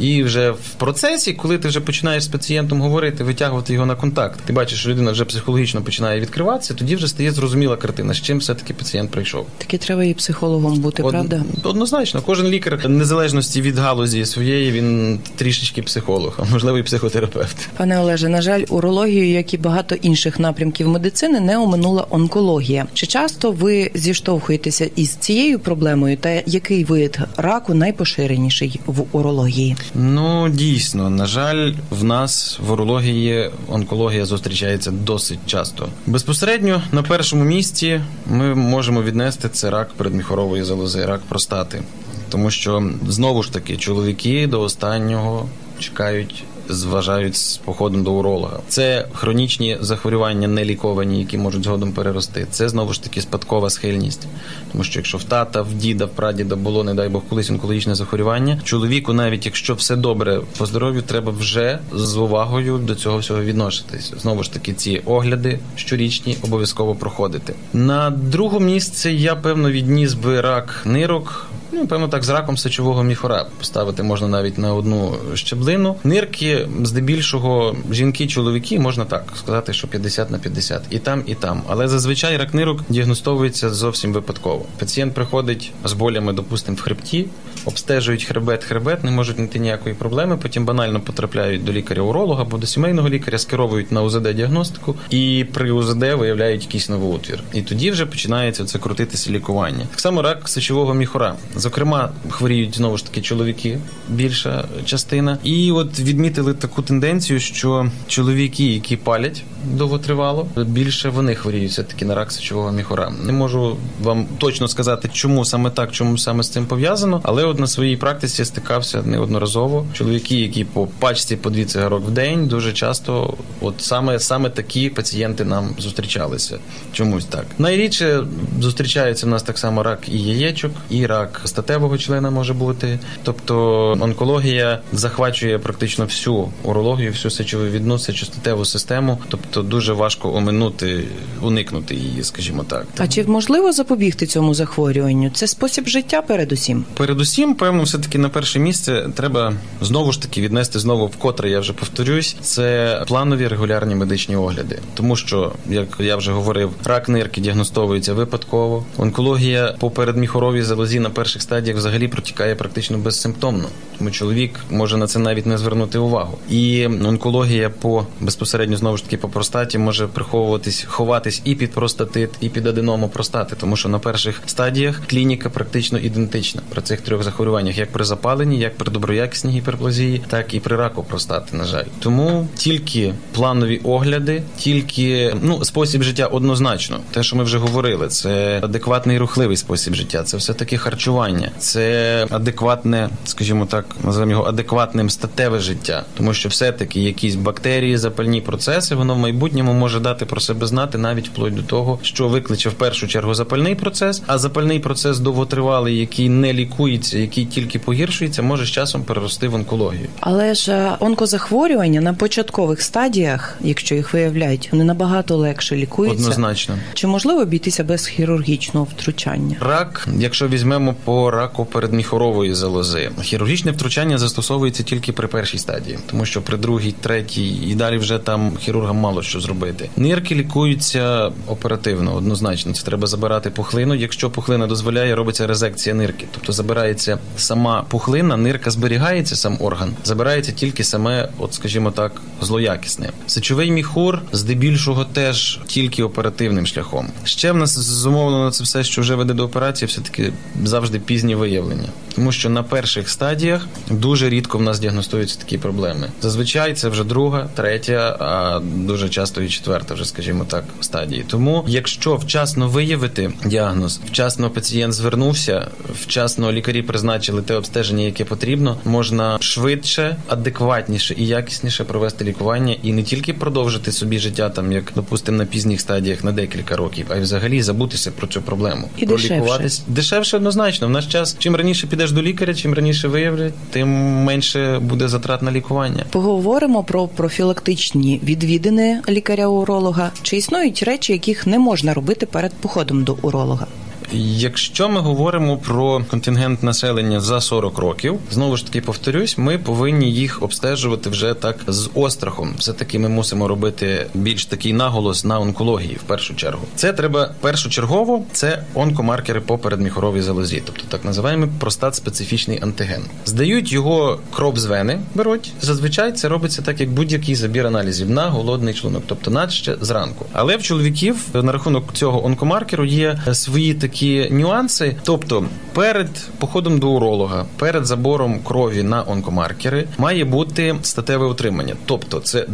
[0.00, 4.40] І вже в процесі, коли ти вже починаєш з пацієнтом говорити, витягувати його на контакт,
[4.44, 8.38] ти бачиш, що людина вже психологічно починає відкриватися, тоді вже стає зрозуміла картина, з чим
[8.38, 9.46] все-таки пацієнт прийшов.
[9.58, 11.44] Таки треба і психологом бути, Од- правда?
[11.62, 17.68] Однозначно, кожен лікар, незалежності від галузі своєї, він трішечки психолог, а можливо і психотерапевт.
[17.76, 22.86] Пане Олеже, на жаль, урологію, як і багато інших напрямків медицини, не оминула онкологія.
[22.94, 26.16] Чи часто ви зіштовхуєтеся із цією проблемою?
[26.16, 29.76] Та який вид раку найпоширеніший в урології?
[29.94, 35.88] Ну дійсно, на жаль, в нас в урології онкологія зустрічається досить часто.
[36.06, 41.82] Безпосередньо на першому місці ми можемо віднести це рак передміхорової залози, рак простати,
[42.30, 46.44] тому що знову ж таки чоловіки до останнього чекають.
[46.68, 48.60] Зважають з походом до уролога.
[48.68, 52.46] Це хронічні захворювання неліковані, які можуть згодом перерости.
[52.50, 54.26] Це знову ж таки спадкова схильність.
[54.72, 57.94] Тому що якщо в тата, в діда, в прадіда було, не дай Бог, колись онкологічне
[57.94, 63.42] захворювання, чоловіку, навіть якщо все добре по здоров'ю, треба вже з увагою до цього всього
[63.42, 64.12] відноситись.
[64.18, 67.54] Знову ж таки, ці огляди щорічні обов'язково проходити.
[67.72, 71.46] На друге місце я певно відніс би рак нирок.
[71.72, 75.96] Ну, певно, так з раком сечового міхора поставити можна навіть на одну щеблину.
[76.04, 80.82] Нирки, здебільшого, жінки, чоловіки, можна так сказати, що 50 на 50.
[80.90, 81.62] І там, і там.
[81.68, 84.64] Але зазвичай рак нирок діагностовується зовсім випадково.
[84.78, 87.26] Пацієнт приходить з болями, допустимо, в хребті,
[87.64, 90.38] обстежують хребет, хребет, не можуть знайти ніякої проблеми.
[90.42, 96.02] Потім банально потрапляють до лікаря-уролога або до сімейного лікаря, скеровують на УЗД-діагностику, і при УЗД
[96.02, 97.40] виявляють якийсь новоутвір.
[97.52, 99.86] І тоді вже починається це крутитися лікування.
[99.90, 101.36] Так само рак сечового міхора.
[101.56, 105.38] Зокрема, хворіють знову ж таки чоловіки, більша частина.
[105.44, 109.42] І от відмітили таку тенденцію, що чоловіки, які палять
[109.72, 113.12] довготривало, більше вони хворіють все таки на рак сечового міхора.
[113.22, 117.58] Не можу вам точно сказати, чому саме так, чому саме з цим пов'язано, але от
[117.58, 119.86] на своїй практиці стикався неодноразово.
[119.92, 124.90] Чоловіки, які по пачці по дві цигарок в день, дуже часто, от саме саме такі
[124.90, 126.58] пацієнти нам зустрічалися.
[126.92, 127.46] Чомусь так.
[127.58, 128.24] Найрідше
[128.60, 132.98] зустрічається в нас так само рак і яєчок, і рак статевого члена може бути.
[133.22, 133.56] Тобто
[134.00, 139.18] онкологія захвачує практично всю урологію, всю сечовивідну, сечостатеву систему.
[139.28, 141.04] Тобто дуже важко оминути,
[141.42, 142.86] уникнути її, скажімо так.
[142.98, 145.30] А чи можливо запобігти цьому захворюванню?
[145.30, 146.84] Це спосіб життя, передусім.
[146.94, 151.50] Передусім, певно, все таки на перше місце треба знову ж таки віднести знову вкотре.
[151.50, 157.08] Я вже повторюсь, це планові регулярні медичні огляди, тому що, як я вже говорив, рак
[157.08, 158.84] нирки діагностовується випадково.
[158.96, 163.68] Онкологія по передміхоровій залозі на перших стадіях взагалі протікає практично безсимптомно.
[163.98, 166.38] Тому чоловік може на це навіть не звернути увагу.
[166.50, 172.30] І онкологія по безпосередньо знову ж таки по простаті може приховуватись, ховатись і під простатит,
[172.40, 177.22] і під аденому простати, тому що на перших стадіях клініка практично ідентична при цих трьох
[177.22, 181.56] захворюваннях, як при запаленні, як при доброякісній гіперплазії, так і при раку простати.
[181.56, 187.00] На жаль, тому тільки планові огляди, тільки ну спосіб життя однозначно.
[187.10, 191.25] Те, що ми вже говорили, це адекватний рухливий спосіб життя, це все таки харчування,
[191.58, 197.96] це адекватне, скажімо так, називаємо його адекватним статеве життя, тому що все таки якісь бактерії,
[197.96, 202.28] запальні процеси, воно в майбутньому може дати про себе знати навіть вплоть до того, що
[202.28, 207.78] викличе в першу чергу запальний процес, а запальний процес довготривалий, який не лікується, який тільки
[207.78, 210.08] погіршується, може з часом перерости в онкологію.
[210.20, 216.22] Але ж е, онкозахворювання на початкових стадіях, якщо їх виявляють, вони набагато легше лікуються.
[216.22, 216.78] Однозначно.
[216.94, 219.56] Чи можливо обійтися без хірургічного втручання?
[219.60, 226.24] Рак, якщо візьмемо по раку передміхорової залози, хірургічне втручання застосовується тільки при першій стадії, тому
[226.24, 229.90] що при другій, третій і далі вже там хірургам мало що зробити.
[229.96, 232.72] Нирки лікуються оперативно, однозначно.
[232.72, 233.94] Це треба забирати пухлину.
[233.94, 240.52] Якщо пухлина дозволяє, робиться резекція нирки, тобто забирається сама пухлина, нирка зберігається сам орган, забирається
[240.52, 243.10] тільки саме, от скажімо так, злоякісне.
[243.26, 247.08] Сечовий міхур здебільшого теж тільки оперативним шляхом.
[247.24, 250.32] Ще в нас зумовлено це все, що вже веде до операції, все таки
[250.64, 251.88] завжди пізні виявлення.
[252.16, 256.10] тому що на перших стадіях дуже рідко в нас діагностуються такі проблеми.
[256.22, 261.24] Зазвичай це вже друга, третя, а дуже часто і четверта, вже скажімо так, стадії.
[261.28, 265.68] Тому, якщо вчасно виявити діагноз, вчасно пацієнт звернувся,
[266.02, 272.92] вчасно лікарі призначили те обстеження, яке потрібно, можна швидше, адекватніше і якісніше провести лікування і
[272.92, 277.16] не тільки продовжити собі життя, там як допустимо на пізніх стадіях на декілька років, а
[277.16, 278.90] й взагалі забутися про цю проблему.
[278.96, 279.82] І дешевше.
[279.86, 280.88] дешевше однозначно.
[280.96, 283.88] Наш час чим раніше підеш до лікаря, чим раніше виявлять, тим
[284.24, 286.04] менше буде затрат на лікування.
[286.10, 290.10] Поговоримо про профілактичні відвідини лікаря-уролога.
[290.22, 293.66] Чи існують речі, яких не можна робити перед походом до уролога?
[294.12, 300.12] Якщо ми говоримо про контингент населення за 40 років, знову ж таки повторюсь, ми повинні
[300.12, 302.54] їх обстежувати вже так з острахом.
[302.58, 306.66] Все таки ми мусимо робити більш такий наголос на онкології в першу чергу.
[306.74, 308.24] Це треба першочергово.
[308.32, 313.02] Це онкомаркери по передміхоровій залозі, тобто так називаємо простат специфічний антиген.
[313.24, 315.52] Здають його кров з вени, беруть.
[315.60, 320.26] Зазвичай це робиться так, як будь-який забір аналізів на голодний шлунок, тобто наче зранку.
[320.32, 324.96] Але в чоловіків на рахунок цього онкомаркеру є свої такі такі нюанси.
[325.02, 331.74] Тобто, перед походом до уролога, перед забором крові на онкомаркери, має бути статеве утримання.
[331.86, 332.46] Тобто, це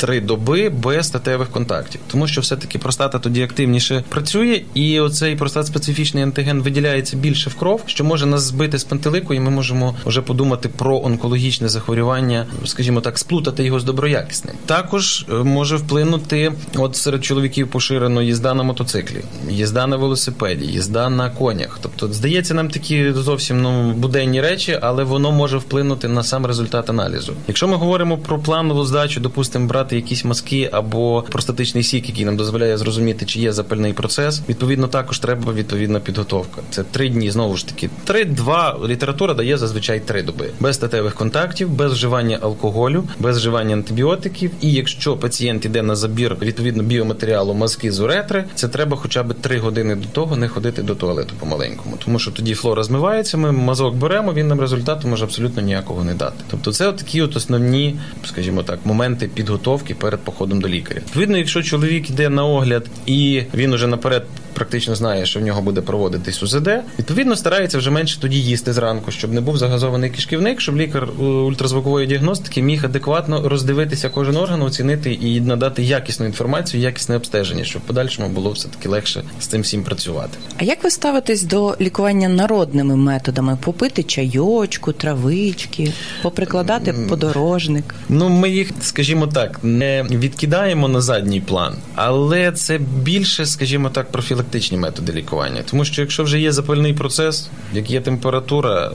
[0.00, 5.66] 2-3 доби без статевих контактів, тому що все-таки простата тоді активніше працює, і оцей простат
[5.66, 9.94] специфічний антиген виділяється більше в кров, що може нас збити з пантелику, і ми можемо
[10.06, 14.54] вже подумати про онкологічне захворювання, скажімо так, сплутати його з доброякісним.
[14.66, 20.72] Також е, може вплинути, от серед чоловіків поширено їзда на мотоциклі, їзда на велосипеді велосипеді,
[20.72, 21.78] їзда на конях.
[21.82, 26.90] Тобто, здається, нам такі зовсім ну буденні речі, але воно може вплинути на сам результат
[26.90, 27.32] аналізу.
[27.48, 32.36] Якщо ми говоримо про планову здачу, допустимо, брати якісь маски або простатичний сік, який нам
[32.36, 34.42] дозволяє зрозуміти, чи є запальний процес.
[34.48, 36.62] Відповідно, також треба відповідна підготовка.
[36.70, 37.90] Це три дні знову ж таки.
[38.04, 44.50] Три-два література дає зазвичай три доби без статевих контактів, без вживання алкоголю, без вживання антибіотиків.
[44.60, 49.34] І якщо пацієнт іде на забір відповідно біоматеріалу мазки з уретри, це треба хоча б
[49.34, 53.36] три години до того не ходити до туалету по-маленькому, тому що тоді флора змивається.
[53.36, 56.44] Ми мазок беремо, він нам результату може абсолютно ніякого не дати.
[56.50, 61.00] Тобто, це такі от основні, скажімо так, моменти підготовки перед походом до лікаря.
[61.06, 64.26] Відповідно, якщо чоловік йде на огляд і він уже наперед
[64.60, 66.68] практично знає, що в нього буде проводитись УЗД,
[66.98, 72.06] відповідно старається вже менше тоді їсти зранку, щоб не був загазований кишківник, щоб лікар ультразвукової
[72.06, 77.84] діагностики міг адекватно роздивитися кожен орган, оцінити і надати якісну інформацію, якісне обстеження, щоб в
[77.84, 80.38] подальшому було все таки легше з цим всім працювати.
[80.56, 83.58] А як ви ставитесь до лікування народними методами?
[83.60, 85.92] Попити чайочку, травички,
[86.22, 87.94] поприкладати подорожник?
[88.08, 94.10] Ну ми їх, скажімо так, не відкидаємо на задній план, але це більше, скажімо так,
[94.12, 95.62] профілактика профілактичні методи лікування.
[95.70, 98.92] Тому що якщо вже є запальний процес, як є температура,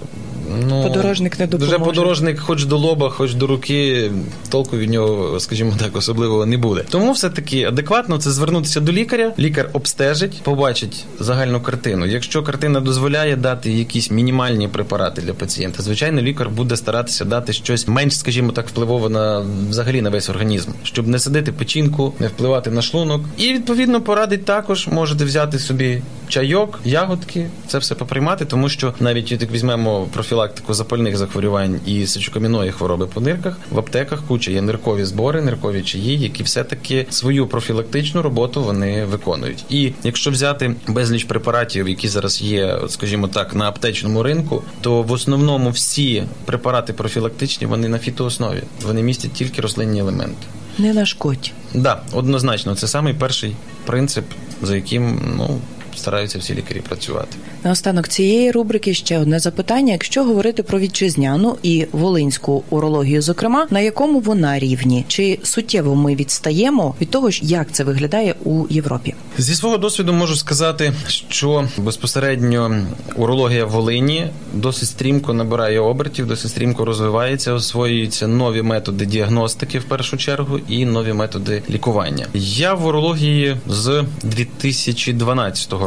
[0.67, 1.77] Ну, подорожник не допоможе.
[1.77, 4.11] Вже подорожник, хоч до лоба, хоч до руки,
[4.49, 6.85] толку від нього, скажімо так, особливого не буде.
[6.89, 9.33] Тому все таки адекватно це звернутися до лікаря.
[9.39, 12.05] Лікар обстежить, побачить загальну картину.
[12.05, 17.87] Якщо картина дозволяє дати якісь мінімальні препарати для пацієнта, звичайно, лікар буде старатися дати щось
[17.87, 22.71] менш, скажімо так, впливово на взагалі на весь організм, щоб не садити печінку, не впливати
[22.71, 23.21] на шлунок.
[23.37, 29.31] І відповідно порадить також можете взяти собі чайок, ягодки, це все поприймати, тому що навіть
[29.31, 35.05] як візьмемо профілактику запальних захворювань і сечокам'яної хвороби по нирках, в аптеках куча є ниркові
[35.05, 39.65] збори, ниркові чаї, які все-таки свою профілактичну роботу вони виконують.
[39.69, 45.11] І якщо взяти безліч препаратів, які зараз є, скажімо так, на аптечному ринку, то в
[45.11, 50.47] основному всі препарати профілактичні вони на фітооснові, вони містять тільки рослинні елементи.
[50.77, 51.51] Не нашкодь.
[51.71, 54.25] Так, да, однозначно, це самий перший принцип,
[54.61, 55.59] за яким ну
[55.97, 57.37] стараються всі лікарі працювати.
[57.63, 63.79] Наостанок цієї рубрики ще одне запитання: якщо говорити про вітчизняну і волинську урологію, зокрема, на
[63.79, 69.13] якому вона рівні, чи суттєво ми відстаємо від того, як це виглядає у Європі?
[69.37, 76.51] Зі свого досвіду можу сказати, що безпосередньо урологія в Волині досить стрімко набирає обертів, досить
[76.51, 82.27] стрімко розвивається, освоюються нові методи діагностики в першу чергу і нові методи лікування.
[82.33, 85.84] Я в урології з 2012 року.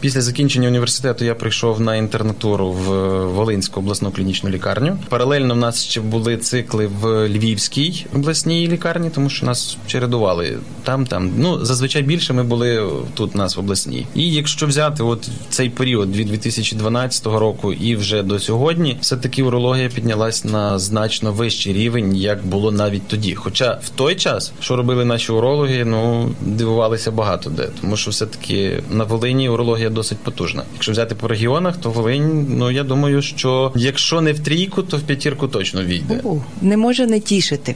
[0.00, 2.88] Після закінчення університету я прийшов на інтернатуру в
[3.26, 4.98] Волинську обласну клінічну лікарню.
[5.08, 11.06] Паралельно в нас ще були цикли в Львівській обласній лікарні, тому що нас чередували там,
[11.06, 11.30] там.
[11.38, 14.06] Ну зазвичай більше ми були тут, нас в обласній.
[14.14, 19.42] І якщо взяти от цей період від 2012 року і вже до сьогодні, все таки
[19.42, 23.34] урологія піднялась на значно вищий рівень, як було навіть тоді.
[23.34, 28.26] Хоча в той час, що робили наші урологи, ну дивувалися багато де, тому що все
[28.26, 30.62] таки на Волині Волині урологія досить потужна.
[30.74, 34.96] Якщо взяти по регіонах, то Волинь, ну я думаю, що якщо не в трійку, то
[34.96, 36.22] в п'ятірку точно війде.
[36.62, 37.74] Не може не тішити.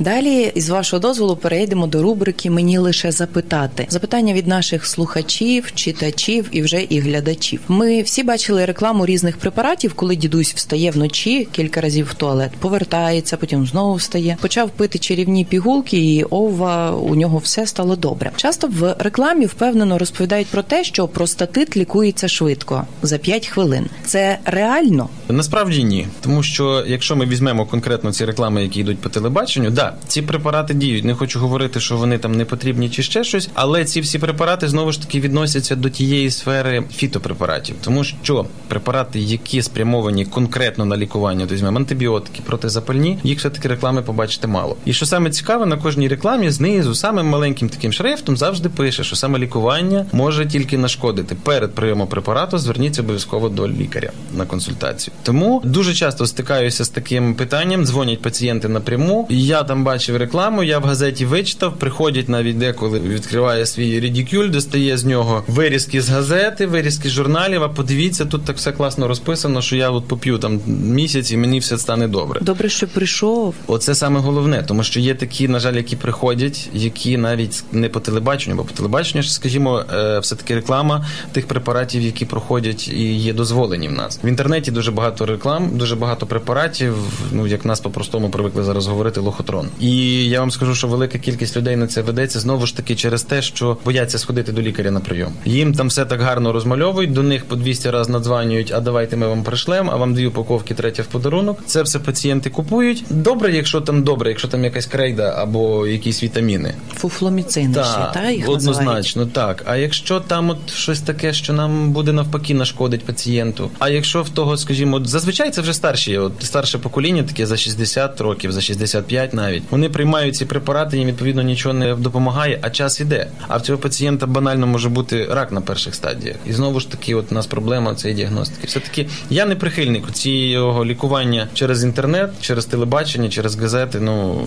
[0.00, 6.48] Далі, із вашого дозволу, перейдемо до рубрики Мені лише запитати запитання від наших слухачів, читачів
[6.50, 7.60] і вже і глядачів.
[7.68, 13.36] Ми всі бачили рекламу різних препаратів, коли дідусь встає вночі кілька разів в туалет, повертається,
[13.36, 14.36] потім знову встає.
[14.40, 18.30] Почав пити чарівні пігулки, і ова у нього все стало добре.
[18.36, 23.86] Часто в рекламі впевнено розповідають про те, що простатит лікується швидко за 5 хвилин.
[24.04, 25.08] Це реально.
[25.28, 29.89] Насправді ні, тому що якщо ми візьмемо конкретно ці реклами, які йдуть по телебаченню, да,
[30.06, 31.04] ці препарати діють.
[31.04, 34.68] Не хочу говорити, що вони там не потрібні чи ще щось, але ці всі препарати
[34.68, 40.96] знову ж таки відносяться до тієї сфери фітопрепаратів, тому що препарати, які спрямовані конкретно на
[40.96, 44.76] лікування, то візьмемо антибіотики, протизапальні, їх все таки реклами побачити мало.
[44.84, 49.16] І що саме цікаве, на кожній рекламі знизу самим маленьким таким шрифтом завжди пише, що
[49.16, 51.36] саме лікування може тільки нашкодити.
[51.42, 55.14] Перед прийомом препарату зверніться обов'язково до лікаря на консультацію.
[55.22, 57.86] Тому дуже часто стикаюся з таким питанням.
[57.86, 59.26] Дзвонять пацієнти напряму.
[59.30, 61.76] Я там бачив рекламу, я в газеті вичитав.
[61.78, 67.62] Приходять навіть деколи відкриває свій редікюль, достає з нього вирізки з газети, вирізки з журналів.
[67.62, 71.58] А подивіться, тут так все класно розписано, що я от поп'ю там місяць і мені
[71.58, 72.40] все стане добре.
[72.40, 73.54] Добре, що прийшов.
[73.66, 78.00] Оце саме головне, тому що є такі, на жаль, які приходять, які навіть не по
[78.00, 83.32] телебаченню, бо по телебаченню, скажімо, е, все таки реклама тих препаратів, які проходять і є
[83.32, 84.20] дозволені в нас.
[84.24, 86.94] В інтернеті дуже багато реклам, дуже багато препаратів.
[87.32, 89.68] Ну як нас по-простому привикли зараз говорити, лохотрон.
[89.80, 93.22] І я вам скажу, що велика кількість людей на це ведеться знову ж таки через
[93.22, 95.32] те, що бояться сходити до лікаря на прийом.
[95.44, 99.28] Їм там все так гарно розмальовують, до них по 200 разів надзванюють, а давайте ми
[99.28, 101.58] вам пришлемо, а вам дві упаковки, третя в подарунок.
[101.66, 103.04] Це все пацієнти купують.
[103.10, 106.74] Добре, якщо там добре, якщо там якась крейда або якісь вітаміни.
[106.94, 109.16] Фуфломіцин ще, та їх називають?
[109.32, 109.62] так.
[109.66, 113.70] А якщо там от щось таке, що нам буде навпаки нашкодить пацієнту.
[113.78, 118.20] А якщо в того, скажімо, зазвичай це вже старші, от старше покоління, таке за 60
[118.20, 119.59] років, за 65 навіть.
[119.70, 123.26] Вони приймають ці препарати, їм відповідно нічого не допомагає, а час іде.
[123.48, 126.36] А в цього пацієнта банально може бути рак на перших стадіях.
[126.46, 128.66] І знову ж таки, от у нас проблема цієї діагностики.
[128.66, 134.00] Все таки я не прихильник цього лікування через інтернет, через телебачення, через газети.
[134.00, 134.46] Ну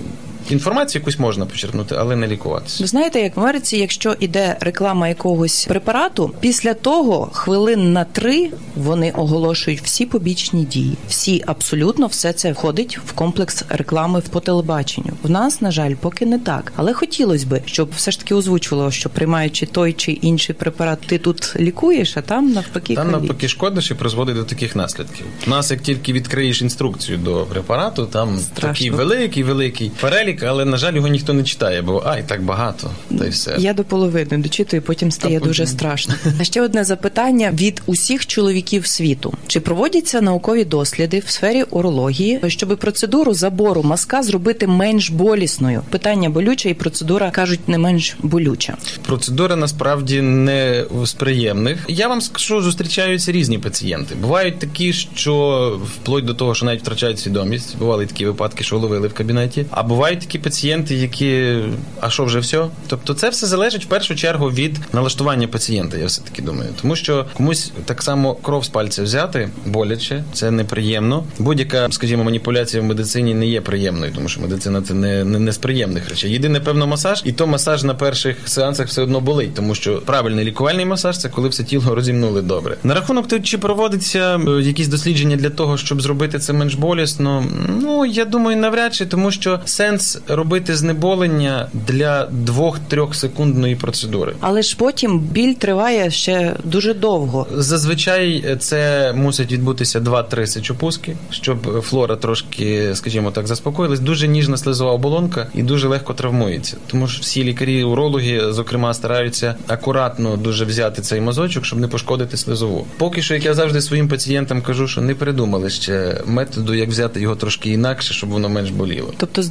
[0.49, 2.83] інформацію якусь можна почерпнути, але не лікуватися.
[2.83, 8.49] Ви знаєте, як в Америці, якщо іде реклама якогось препарату, після того хвилин на три
[8.75, 10.97] вони оголошують всі побічні дії.
[11.09, 15.13] Всі абсолютно все це входить в комплекс реклами по телебаченню.
[15.23, 16.73] В нас, на жаль, поки не так.
[16.75, 21.17] Але хотілося би, щоб все ж таки озвучувало, що приймаючи той чи інший препарат, ти
[21.17, 25.25] тут лікуєш, а там навпаки Там навпаки шкодиш і призводить до таких наслідків.
[25.47, 28.69] У нас, як тільки відкриєш інструкцію до препарату, там Страшно.
[28.73, 32.91] такий великий, великий перелік, але на жаль, його ніхто не читає, бо ай, так багато,
[33.19, 33.55] та й все.
[33.59, 36.13] Я до половини дочитую, потім стає потім- дуже страшно.
[36.39, 42.39] А ще одне запитання від усіх чоловіків світу: чи проводяться наукові досліди в сфері урології,
[42.47, 45.81] щоб процедуру забору мазка зробити менш болісною?
[45.89, 48.77] Питання болюче, і процедура кажуть не менш болюча.
[49.05, 51.85] Процедура насправді не з приємних.
[51.87, 54.15] Я вам скажу, зустрічаються різні пацієнти.
[54.15, 57.77] Бувають такі, що вплоть до того, що навіть втрачають свідомість.
[57.77, 59.65] Бували такі випадки, що ловили в кабінеті.
[59.71, 61.57] А бувають такі пацієнти, які
[62.01, 62.65] а що вже все?
[62.87, 65.97] Тобто, це все залежить в першу чергу від налаштування пацієнта.
[65.97, 70.51] Я все таки думаю, тому що комусь так само кров з пальця взяти боляче, це
[70.51, 71.23] неприємно.
[71.39, 75.51] Будь-яка, скажімо, маніпуляція в медицині не є приємною, тому що медицина це не, не, не
[75.51, 76.31] з приємних речей.
[76.31, 80.45] Єдине, певно, масаж, і то масаж на перших сеансах все одно болить, тому що правильний
[80.45, 82.77] лікувальний масаж це коли все тіло розімнули добре.
[82.83, 87.45] На рахунок того, чи проводиться е, якісь дослідження для того, щоб зробити це менш болісно.
[87.81, 94.35] Ну я думаю, навряд чи, тому що сенс робити знеболення для 2-3 секундної процедури.
[94.39, 97.47] Але ж потім біль триває ще дуже довго.
[97.53, 103.99] Зазвичай це мусить відбутися 2-3 сечопуски, щоб флора трошки, скажімо так, заспокоїлась.
[103.99, 106.77] Дуже ніжна слизова оболонка і дуже легко травмується.
[106.87, 112.37] Тому що всі лікарі, урологи, зокрема, стараються акуратно дуже взяти цей мазочок, щоб не пошкодити
[112.37, 112.87] слизову.
[112.97, 117.21] Поки що, як я завжди своїм пацієнтам кажу, що не придумали ще методу, як взяти
[117.21, 119.13] його трошки інакше, щоб воно менш боліло.
[119.17, 119.49] Тобто з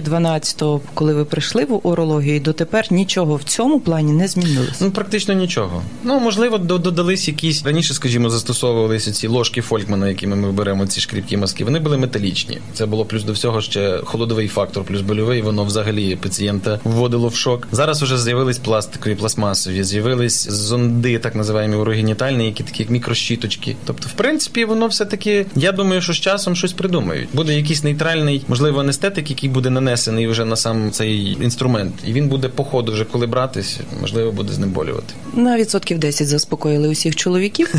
[0.00, 4.76] 2012-го, коли ви прийшли в урологію, дотепер нічого в цьому плані не змінилося.
[4.80, 5.82] Ну, практично нічого.
[6.04, 11.36] Ну, можливо, додались якісь раніше, скажімо, застосовувалися ці ложки Фолькмана, якими ми беремо ці шкріпкі
[11.36, 11.64] маски.
[11.64, 12.58] Вони були металічні.
[12.74, 15.42] Це було плюс до всього ще холодовий фактор, плюс больовий.
[15.42, 17.68] Воно взагалі пацієнта вводило в шок.
[17.72, 23.76] Зараз вже з'явились пластикові, пластмасові, з'явились зонди, так називаємо урогенітальні, які такі як мікрощіточки.
[23.84, 25.46] Тобто, в принципі, воно все таки.
[25.56, 27.28] Я думаю, що з часом щось придумають.
[27.32, 32.12] Буде якийсь нейтральний, можливо, анестетик, який буде нанесений нанесений вже на сам цей інструмент, і
[32.12, 35.14] він буде по ходу вже коли братись, можливо, буде знеболювати.
[35.34, 37.74] На відсотків 10 заспокоїли усіх чоловіків.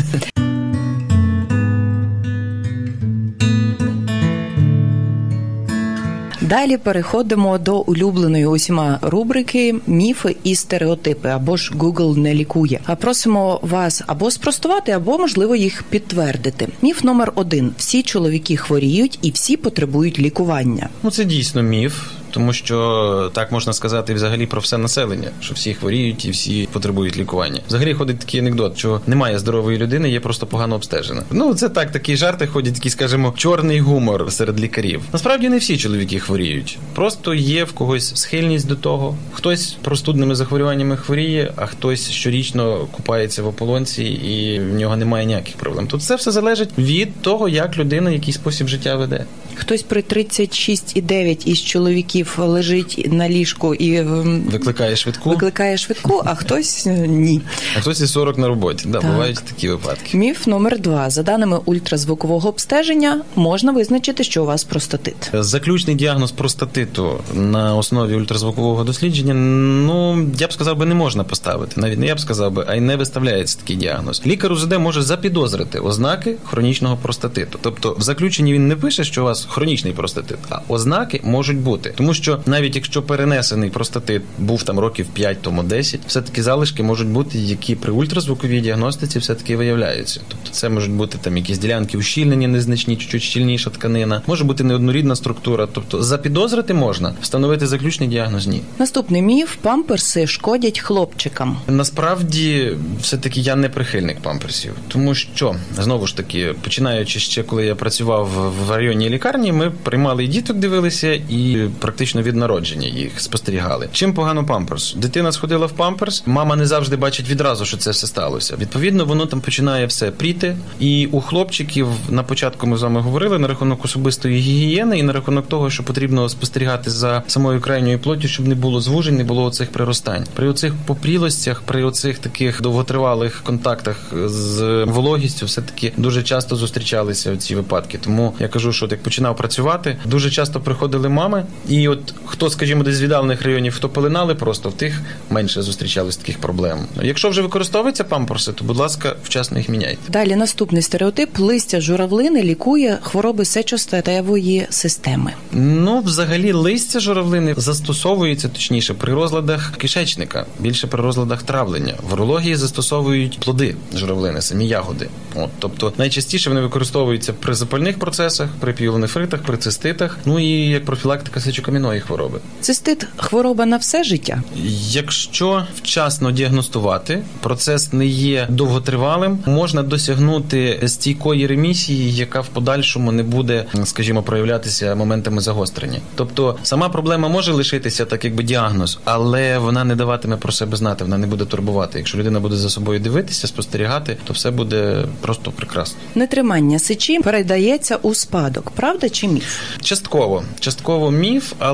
[6.48, 12.80] Далі переходимо до улюбленої усіма рубрики міфи і стереотипи або ж Google не лікує.
[12.86, 16.68] А просимо вас або спростувати, або можливо їх підтвердити.
[16.82, 20.88] Міф номер один: всі чоловіки хворіють і всі потребують лікування.
[21.02, 22.02] Ну це дійсно міф.
[22.32, 27.16] Тому що так можна сказати взагалі про все населення, що всі хворіють і всі потребують
[27.16, 27.60] лікування.
[27.68, 31.22] Взагалі ходить такий анекдот, що немає здорової людини, є просто погано обстежена.
[31.30, 35.02] Ну це так, такі жарти ходять, такий, скажімо, чорний гумор серед лікарів.
[35.12, 39.16] Насправді не всі чоловіки хворіють, просто є в когось схильність до того.
[39.32, 45.56] Хтось простудними захворюваннями хворіє, а хтось щорічно купається в ополонці і в нього немає ніяких
[45.56, 45.86] проблем.
[45.86, 49.24] Тут це все залежить від того, як людина який спосіб життя веде.
[49.54, 56.34] Хтось при 36,9 із чоловіків лежить на ліжку і ем, Викликає швидку, викликає швидку, а
[56.34, 57.40] хтось е, ні.
[57.76, 58.84] а хтось і 40 на роботі.
[58.88, 59.10] Да, Так.
[59.10, 60.16] бувають такі випадки.
[60.16, 61.10] Міф номер два.
[61.10, 65.30] За даними ультразвукового обстеження, можна визначити, що у вас простатит.
[65.32, 71.80] Заключний діагноз простатиту на основі ультразвукового дослідження, ну я б сказав би, не можна поставити.
[71.80, 74.22] Навіть не я б сказав би, а й не виставляється такий діагноз.
[74.26, 77.58] Лікар УЗД може запідозрити ознаки хронічного простатиту.
[77.62, 81.92] Тобто, в заключенні він не пише, що у вас хронічний простатит, а ознаки можуть бути,
[81.96, 86.82] тому що навіть якщо перенесений простатит був там років 5 тому 10, все таки залишки
[86.82, 90.20] можуть бути, які при ультразвуковій діагностиці все таки виявляються.
[90.28, 95.16] Тобто, це можуть бути там якісь ділянки ущільнені, незначні, чуть щільніша тканина, може бути неоднорідна
[95.16, 95.68] структура.
[95.72, 98.62] Тобто запідозрити можна, встановити заключний діагноз ні.
[98.78, 101.56] Наступний міф: памперси шкодять хлопчикам.
[101.66, 107.66] Насправді, все таки я не прихильник памперсів, тому що знову ж таки, починаючи ще коли
[107.66, 113.20] я працював в районній лікарні, ми приймали і діток, дивилися, і практично від народження їх
[113.20, 113.88] спостерігали.
[113.92, 114.94] Чим погано памперс?
[114.94, 118.56] Дитина сходила в памперс, мама не завжди бачить відразу, що це все сталося.
[118.56, 120.56] Відповідно, воно там починає все пріти.
[120.80, 125.12] І у хлопчиків на початку ми з вами говорили на рахунок особистої гігієни і на
[125.12, 129.44] рахунок того, що потрібно спостерігати за самою крайньою плоттю, щоб не було звужень, не було
[129.44, 130.26] оцих приростань.
[130.34, 137.36] При оцих попрілостях, при оцих таких довготривалих контактах з вологістю, все таки дуже часто зустрічалися
[137.36, 137.98] ці випадки.
[138.04, 142.84] Тому я кажу, що як починав працювати, дуже часто приходили мами, і от хто, скажімо,
[142.84, 146.78] десь з віддалених районів, хто пеленали, просто в тих менше зустрічались таких проблем.
[147.02, 149.98] Якщо вже використовуються памперси, то будь ласка, вчасно їх міняйте.
[150.08, 155.32] Далі наступний стереотип: листя журавлини лікує хвороби сечостатевої системи.
[155.52, 161.94] Ну, взагалі, листя журавлини застосовується точніше при розладах кишечника, більше при розладах травлення.
[162.10, 165.08] В урології застосовують плоди журавлини, самі ягоди.
[165.34, 170.84] От, тобто найчастіше вони використовуються при запальних процесах, при піелонефритах, при циститах, ну і як
[170.84, 172.38] профілактика сечокам'яної хвороби.
[172.60, 174.42] Цистит хвороба на все життя.
[174.90, 183.22] Якщо вчасно діагностувати, процес не є довготривалим, можна досягнути стійкої ремісії, яка в подальшому не
[183.22, 186.00] буде, скажімо, проявлятися моментами загострення.
[186.14, 191.04] Тобто сама проблема може лишитися так, якби діагноз, але вона не даватиме про себе знати,
[191.04, 191.98] вона не буде турбувати.
[191.98, 195.98] Якщо людина буде за собою дивитися, спостерігати, то все буде просто прекрасно.
[196.14, 198.70] Нетримання сечі передається у спадок.
[198.70, 199.60] Правда чи міф?
[199.82, 201.71] Частково, частково міф, але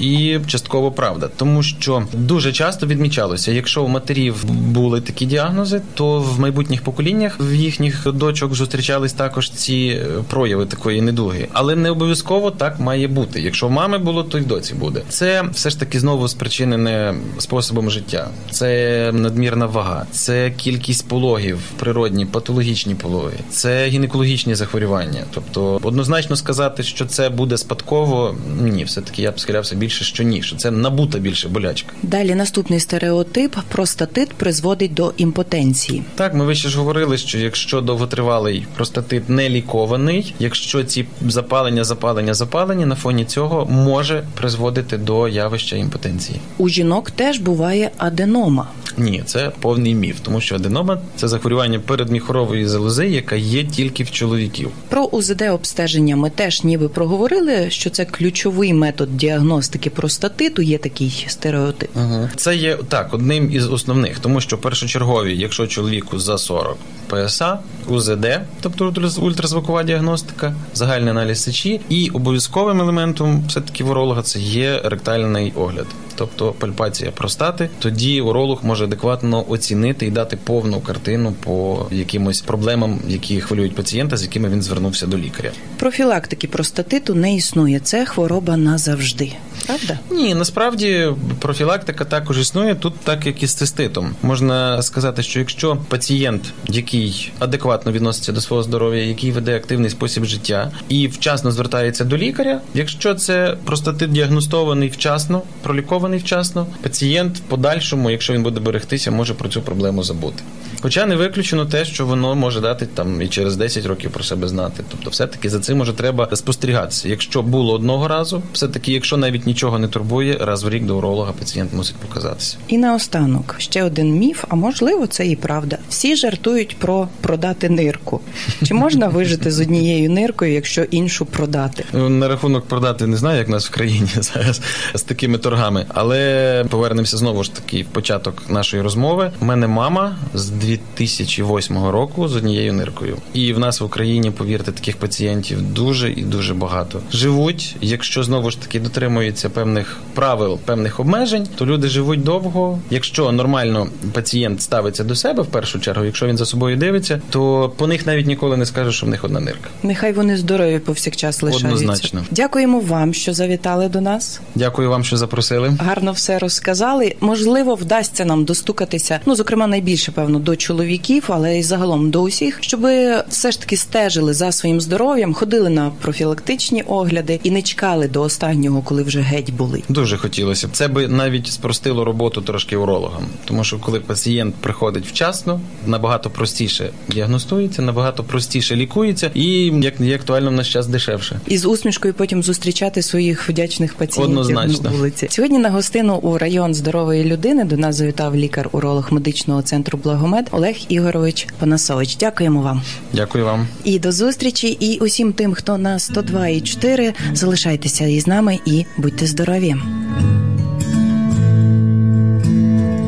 [0.00, 6.20] і частково правда, тому що дуже часто відмічалося, якщо у матерів були такі діагнози, то
[6.20, 11.90] в майбутніх поколіннях в їхніх дочок зустрічались також ці е, прояви такої недуги, але не
[11.90, 13.40] обов'язково так має бути.
[13.40, 15.02] Якщо в мами було, то й в доці буде.
[15.08, 18.28] Це все ж таки знову спричинене способом життя.
[18.50, 25.24] Це надмірна вага, це кількість пологів, природні, патологічні пологи, це гінекологічні захворювання.
[25.34, 30.22] Тобто, однозначно сказати, що це буде спадково, ні, все таки я б схилявся більше, що
[30.22, 31.92] ні, що це набута більше болячка.
[32.02, 36.02] Далі наступний стереотип: простатит призводить до імпотенції.
[36.14, 42.34] Так, ми вище ж говорили, що якщо довготривалий простатит не лікований, якщо ці запалення, запалення,
[42.34, 46.40] запалення на фоні цього може призводити до явища імпотенції.
[46.58, 48.68] У жінок теж буває аденома.
[48.96, 54.10] Ні, це повний міф, тому що аденома це захворювання передміхорової залози, яка є тільки в
[54.10, 54.70] чоловіків.
[54.88, 60.62] Про УЗД обстеження ми теж ніби проговорили, що це ключовий метод діагностики простатиту.
[60.62, 61.90] Є такий стереотип.
[62.36, 66.76] Це є так одним із основних, тому що першочергові, якщо чоловіку за 40
[67.08, 67.58] ПСА,
[67.88, 68.26] УЗД,
[68.60, 75.52] тобто ультразвукова діагностика, загальний аналіз сечі, і обов'язковим елементом все таки воролога це є ректальний
[75.56, 75.86] огляд.
[76.18, 83.00] Тобто пальпація простати, тоді уролог може адекватно оцінити і дати повну картину по якимось проблемам,
[83.08, 85.50] які хвилюють пацієнта, з якими він звернувся до лікаря.
[85.76, 87.80] Профілактики простатиту не існує.
[87.80, 89.32] Це хвороба назавжди.
[89.68, 89.98] Правда?
[90.10, 91.08] Ні, насправді
[91.38, 94.14] профілактика також існує тут, так як і з циститом.
[94.22, 100.24] Можна сказати, що якщо пацієнт, який адекватно відноситься до свого здоров'я, який веде активний спосіб
[100.24, 107.40] життя і вчасно звертається до лікаря, якщо це простатит діагностований вчасно, пролікований вчасно, пацієнт в
[107.40, 110.42] подальшому, якщо він буде берегтися, може про цю проблему забути.
[110.80, 114.48] Хоча не виключено те, що воно може дати там і через 10 років про себе
[114.48, 114.84] знати.
[114.90, 117.08] Тобто, все-таки за цим може треба спостерігатися.
[117.08, 120.98] Якщо було одного разу, все таки, якщо навіть нічого не турбує, раз в рік до
[120.98, 122.56] уролога пацієнт мусить показатися.
[122.68, 125.78] І наостанок ще один міф, а можливо, це і правда.
[125.88, 128.20] Всі жартують про продати нирку.
[128.64, 131.84] Чи можна вижити з однією ниркою, якщо іншу продати?
[131.92, 134.60] Ну, На рахунок продати не знаю, як в нас в країні зараз
[134.94, 139.32] з такими торгами, але повернемося знову ж таки в початок нашої розмови.
[139.40, 144.72] У мене мама з 2008 року з однією ниркою, і в нас в Україні, повірте,
[144.72, 147.00] таких пацієнтів дуже і дуже багато.
[147.12, 152.78] Живуть, якщо знову ж таки дотримуються певних правил, певних обмежень, то люди живуть довго.
[152.90, 157.72] Якщо нормально пацієнт ставиться до себе в першу чергу, якщо він за собою дивиться, то
[157.76, 159.70] по них навіть ніколи не скаже, що в них одна нирка.
[159.82, 161.68] Нехай вони здорові повсякчас лишаються.
[161.68, 162.24] Однозначно.
[162.30, 164.40] Дякуємо вам, що завітали до нас.
[164.54, 165.76] Дякую вам, що запросили.
[165.78, 167.14] Гарно все розказали.
[167.20, 169.20] Можливо, вдасться нам достукатися.
[169.26, 172.80] Ну, зокрема, найбільше певно до чоловіків, але й загалом до усіх, щоб
[173.28, 178.22] все ж таки стежили за своїм здоров'ям, ходили на профілактичні огляди і не чекали до
[178.22, 179.82] останнього, коли вже геть були.
[179.88, 180.70] Дуже хотілося б.
[180.72, 186.90] Це би навіть спростило роботу трошки урологам, тому що коли пацієнт приходить вчасно, набагато простіше
[187.08, 191.40] діагностується, набагато простіше лікується, і як не актуально в наш час дешевше.
[191.46, 194.90] І з усмішкою потім зустрічати своїх вдячних пацієнтів Однозначно.
[194.90, 195.26] на вулиці.
[195.30, 200.76] Сьогодні на гостину у район здорової людини до нас завітав лікар-уролог медичного центру Благомед Олег
[200.88, 202.16] Ігорович Панасович.
[202.16, 202.82] Дякуємо вам.
[203.12, 203.66] Дякую вам.
[203.84, 204.68] І до зустрічі.
[204.68, 209.76] І усім тим, хто на 102 і 4, залишайтеся із нами і будьте здорові.